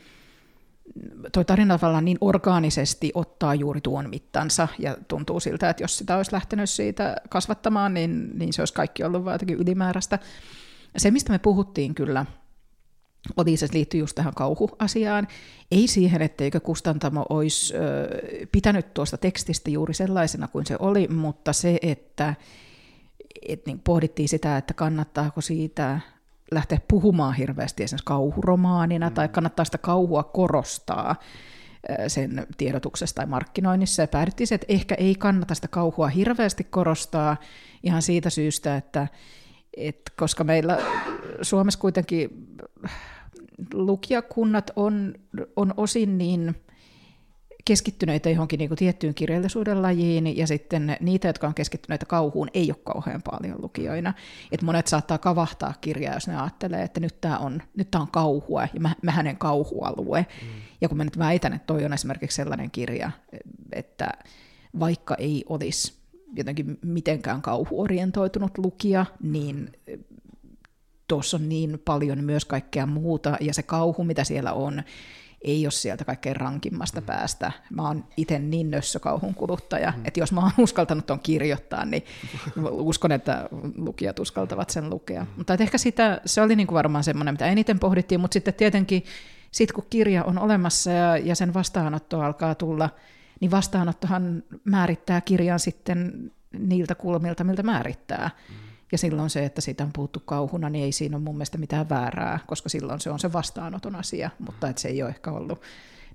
[1.31, 6.17] toi tarina tavallaan niin orgaanisesti ottaa juuri tuon mittansa ja tuntuu siltä, että jos sitä
[6.17, 10.19] olisi lähtenyt siitä kasvattamaan, niin, niin se olisi kaikki ollut vaan jotenkin ylimääräistä.
[10.97, 12.25] Se, mistä me puhuttiin kyllä–
[13.37, 15.27] oli se liittyy just tähän kauhuasiaan.
[15.71, 17.79] Ei siihen, etteikö kustantamo olisi ö,
[18.51, 22.35] pitänyt tuosta tekstistä juuri sellaisena kuin se oli, mutta se, että
[23.47, 25.99] et niin pohdittiin sitä, että kannattaako siitä
[26.51, 29.13] lähteä puhumaan hirveästi esimerkiksi kauhuromaanina, mm.
[29.13, 31.15] tai kannattaa sitä kauhua korostaa
[32.07, 34.01] sen tiedotuksessa tai markkinoinnissa.
[34.01, 37.37] Ja päädyttiin se, että ehkä ei kannata sitä kauhua hirveästi korostaa
[37.83, 39.07] ihan siitä syystä, että
[39.77, 40.77] et koska meillä
[41.41, 42.29] Suomessa kuitenkin
[43.73, 45.13] lukijakunnat on,
[45.55, 46.55] on osin niin
[47.65, 52.71] keskittyneitä johonkin niin kuin tiettyyn kirjallisuuden lajiin, ja sitten niitä, jotka on keskittyneitä kauhuun, ei
[52.71, 54.13] ole kauhean paljon lukijoina.
[54.51, 58.11] Et monet saattaa kavahtaa kirjaa, jos ne ajattelee, että nyt tämä on, nyt tää on
[58.11, 60.25] kauhua, ja mä, mä hänen kauhualue.
[60.41, 60.61] Mm.
[60.81, 63.11] Ja kun mä nyt väitän, että toi on esimerkiksi sellainen kirja,
[63.71, 64.09] että
[64.79, 65.98] vaikka ei olisi
[66.35, 69.71] jotenkin mitenkään kauhuorientoitunut lukija, niin
[71.07, 74.83] tuossa on niin paljon myös kaikkea muuta, ja se kauhu, mitä siellä on,
[75.41, 77.51] ei ole sieltä kaikkein rankimmasta päästä.
[77.69, 78.71] Mä oon itse niin
[79.01, 80.01] kauhun kuluttaja, mm.
[80.05, 82.03] että jos mä oon uskaltanut ton kirjoittaa, niin
[82.69, 85.23] uskon, että lukijat uskaltavat sen lukea.
[85.23, 85.29] Mm.
[85.37, 89.03] Mutta ehkä sitä, se oli niinku varmaan semmoinen, mitä eniten pohdittiin, mutta sitten tietenkin
[89.51, 92.89] sit kun kirja on olemassa ja, ja sen vastaanotto alkaa tulla,
[93.39, 98.29] niin vastaanottohan määrittää kirjan sitten niiltä kulmilta, miltä määrittää.
[98.49, 98.55] Mm.
[98.91, 101.89] Ja silloin se, että siitä on puhuttu kauhuna, niin ei siinä ole mun mielestä mitään
[101.89, 105.61] väärää, koska silloin se on se vastaanoton asia, mutta että se ei ole ehkä ollut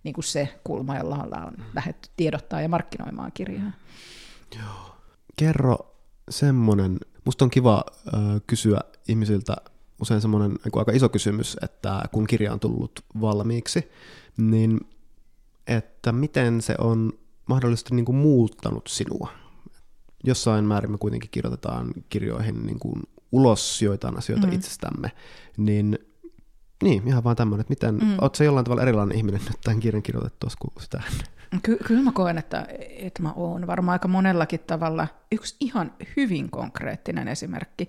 [0.05, 3.73] niin kuin se kulma, jolla on lähdetty tiedottaa ja markkinoimaan kirjaa.
[4.57, 4.97] Joo.
[5.37, 5.97] Kerro
[6.31, 9.57] semmoinen, musta on kiva äh, kysyä ihmisiltä
[10.01, 13.91] usein semmoinen niin aika iso kysymys, että kun kirja on tullut valmiiksi,
[14.37, 14.81] niin
[15.67, 17.13] että miten se on
[17.47, 19.29] mahdollisesti niin kuin muuttanut sinua?
[20.25, 23.03] Jossain määrin me kuitenkin kirjoitetaan kirjoihin niin kuin
[23.33, 24.53] ulos joitain asioita mm.
[24.53, 25.13] itsestämme,
[25.57, 25.99] niin
[26.83, 28.17] niin, ihan vaan tämmöinen, että miten, mm.
[28.21, 31.03] ootko se jollain tavalla erilainen ihminen nyt tämän kirjan kirjoitettua kuin sitä
[31.63, 35.09] Ky- kyllä mä koen, että, että mä oon varmaan aika monellakin tavalla.
[35.33, 37.89] Yksi ihan hyvin konkreettinen esimerkki.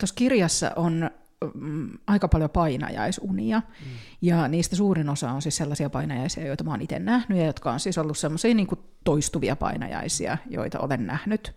[0.00, 1.10] Tuossa kirjassa on
[1.54, 3.58] Mm, aika paljon painajaisunia.
[3.58, 3.90] Mm.
[4.22, 7.72] Ja niistä suurin osa on siis sellaisia painajaisia, joita mä oon itse nähnyt, ja jotka
[7.72, 11.52] on siis ollut sellaisia niin kuin toistuvia painajaisia, joita olen nähnyt.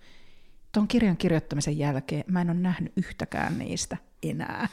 [0.71, 4.67] Tuon kirjan kirjoittamisen jälkeen mä en ole nähnyt yhtäkään niistä enää.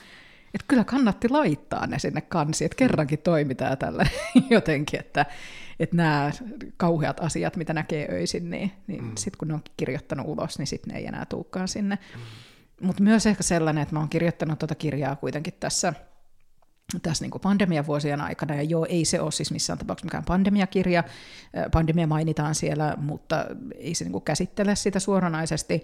[0.54, 4.06] Et kyllä kannatti laittaa ne sinne kansi, että kerrankin toimitaan tällä
[4.50, 5.26] jotenkin, että,
[5.80, 6.30] että nämä
[6.76, 9.12] kauheat asiat, mitä näkee öisin, niin, niin mm.
[9.16, 11.98] sitten kun ne on kirjoittanut ulos, niin sitten ne ei enää tulekaan sinne.
[12.14, 12.20] Mm
[12.82, 15.92] mutta myös ehkä sellainen, että mä oon kirjoittanut tuota kirjaa kuitenkin tässä,
[17.02, 21.04] tässä niin pandemiavuosien aikana, ja joo, ei se ole siis missään tapauksessa mikään pandemiakirja,
[21.72, 25.82] pandemia mainitaan siellä, mutta ei se niin käsittele sitä suoranaisesti,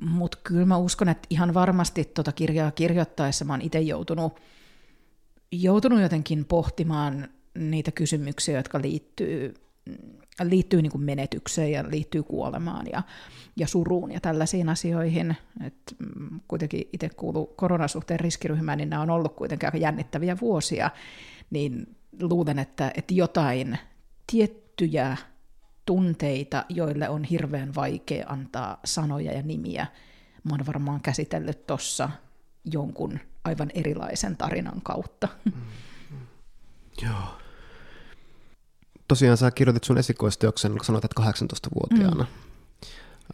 [0.00, 4.40] mutta kyllä mä uskon, että ihan varmasti tuota kirjaa kirjoittaessa mä oon itse joutunut,
[5.52, 9.54] joutunut jotenkin pohtimaan niitä kysymyksiä, jotka liittyy
[10.42, 13.02] liittyy niin kuin menetykseen ja liittyy kuolemaan ja,
[13.56, 15.36] ja suruun ja tällaisiin asioihin.
[15.66, 20.90] Et mm, kuitenkin itse kuuluu koronasuhteen riskiryhmään, niin nämä on ollut kuitenkin aika jännittäviä vuosia,
[21.50, 23.78] niin luulen, että, että jotain
[24.32, 25.16] tiettyjä
[25.86, 29.86] tunteita, joille on hirveän vaikea antaa sanoja ja nimiä,
[30.44, 32.10] mä oon varmaan käsitellyt tuossa
[32.64, 35.28] jonkun aivan erilaisen tarinan kautta.
[35.44, 35.52] Mm,
[36.10, 36.26] mm.
[37.02, 37.47] Joo
[39.08, 42.26] tosiaan sä kirjoitit sun esikoisteoksen, kun sanoit, että 18-vuotiaana.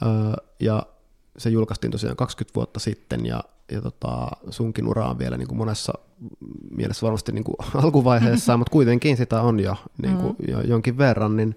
[0.00, 0.08] Mm.
[0.08, 0.86] Öö, ja
[1.38, 5.58] se julkaistiin tosiaan 20 vuotta sitten ja, ja tota, sunkin ura on vielä niin kuin
[5.58, 5.92] monessa
[6.70, 10.52] mielessä varmasti niin kuin alkuvaiheessa, mutta kuitenkin sitä on jo, niin kuin, mm.
[10.52, 11.56] jo jonkin verran, niin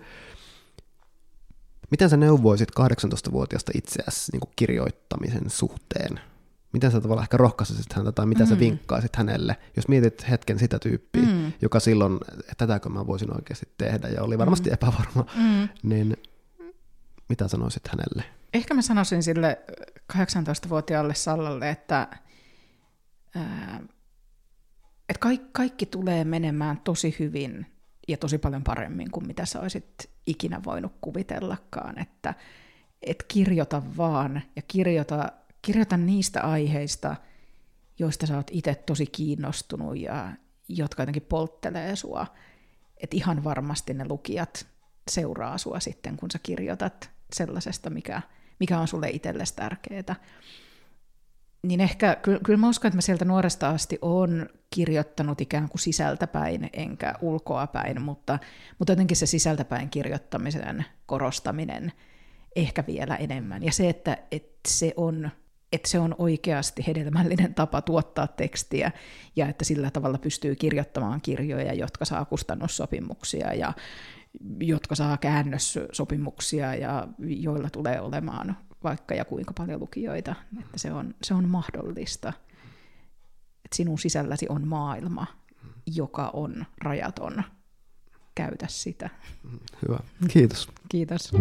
[1.91, 6.19] miten sä neuvoisit 18-vuotiaasta itseäsi niin kuin kirjoittamisen suhteen?
[6.73, 8.49] Miten sä tavallaan ehkä rohkaisit häntä tai mitä mm.
[8.49, 11.51] sä vinkkaisit hänelle, jos mietit hetken sitä tyyppiä, mm.
[11.61, 14.73] joka silloin, että tätäkö mä voisin oikeasti tehdä ja oli varmasti mm.
[14.73, 15.69] epävarma, mm.
[15.83, 16.17] niin
[17.29, 18.23] mitä sanoisit hänelle?
[18.53, 19.59] Ehkä mä sanoisin sille
[20.13, 22.07] 18-vuotiaalle Sallalle, että,
[23.35, 23.79] ää,
[25.09, 27.65] että kaikki, kaikki tulee menemään tosi hyvin
[28.07, 32.33] ja tosi paljon paremmin kuin mitä sä olisit ikinä voinut kuvitellakaan, että
[33.01, 35.31] et kirjoita vaan ja kirjoita,
[35.67, 37.15] kirjoita niistä aiheista,
[37.99, 40.31] joista sä oot itse tosi kiinnostunut ja
[40.67, 42.27] jotka jotenkin polttelee sua.
[42.97, 44.67] Että ihan varmasti ne lukijat
[45.11, 48.21] seuraa sua sitten, kun sä kirjoitat sellaisesta, mikä,
[48.59, 50.15] mikä on sulle itsellesi tärkeää.
[51.63, 55.79] Niin ehkä, kyllä, kyllä mä uskon, että mä sieltä nuoresta asti on kirjoittanut ikään kuin
[55.79, 58.39] sisältäpäin, enkä ulkoapäin, mutta,
[58.79, 61.91] mutta jotenkin se sisältäpäin kirjoittamisen korostaminen
[62.55, 63.63] ehkä vielä enemmän.
[63.63, 65.31] Ja se, että, että se on
[65.71, 68.91] että se on oikeasti hedelmällinen tapa tuottaa tekstiä
[69.35, 73.73] ja että sillä tavalla pystyy kirjoittamaan kirjoja, jotka saa kustannussopimuksia ja,
[74.59, 81.15] jotka saa käännössopimuksia ja joilla tulee olemaan vaikka ja kuinka paljon lukijoita, että se on,
[81.23, 82.33] se on mahdollista.
[83.65, 85.25] Että sinun sisälläsi on maailma,
[85.85, 87.43] joka on rajaton.
[88.35, 89.09] Käytä sitä.
[89.87, 89.99] Hyvä.
[90.27, 90.69] Kiitos.
[90.89, 91.31] Kiitos.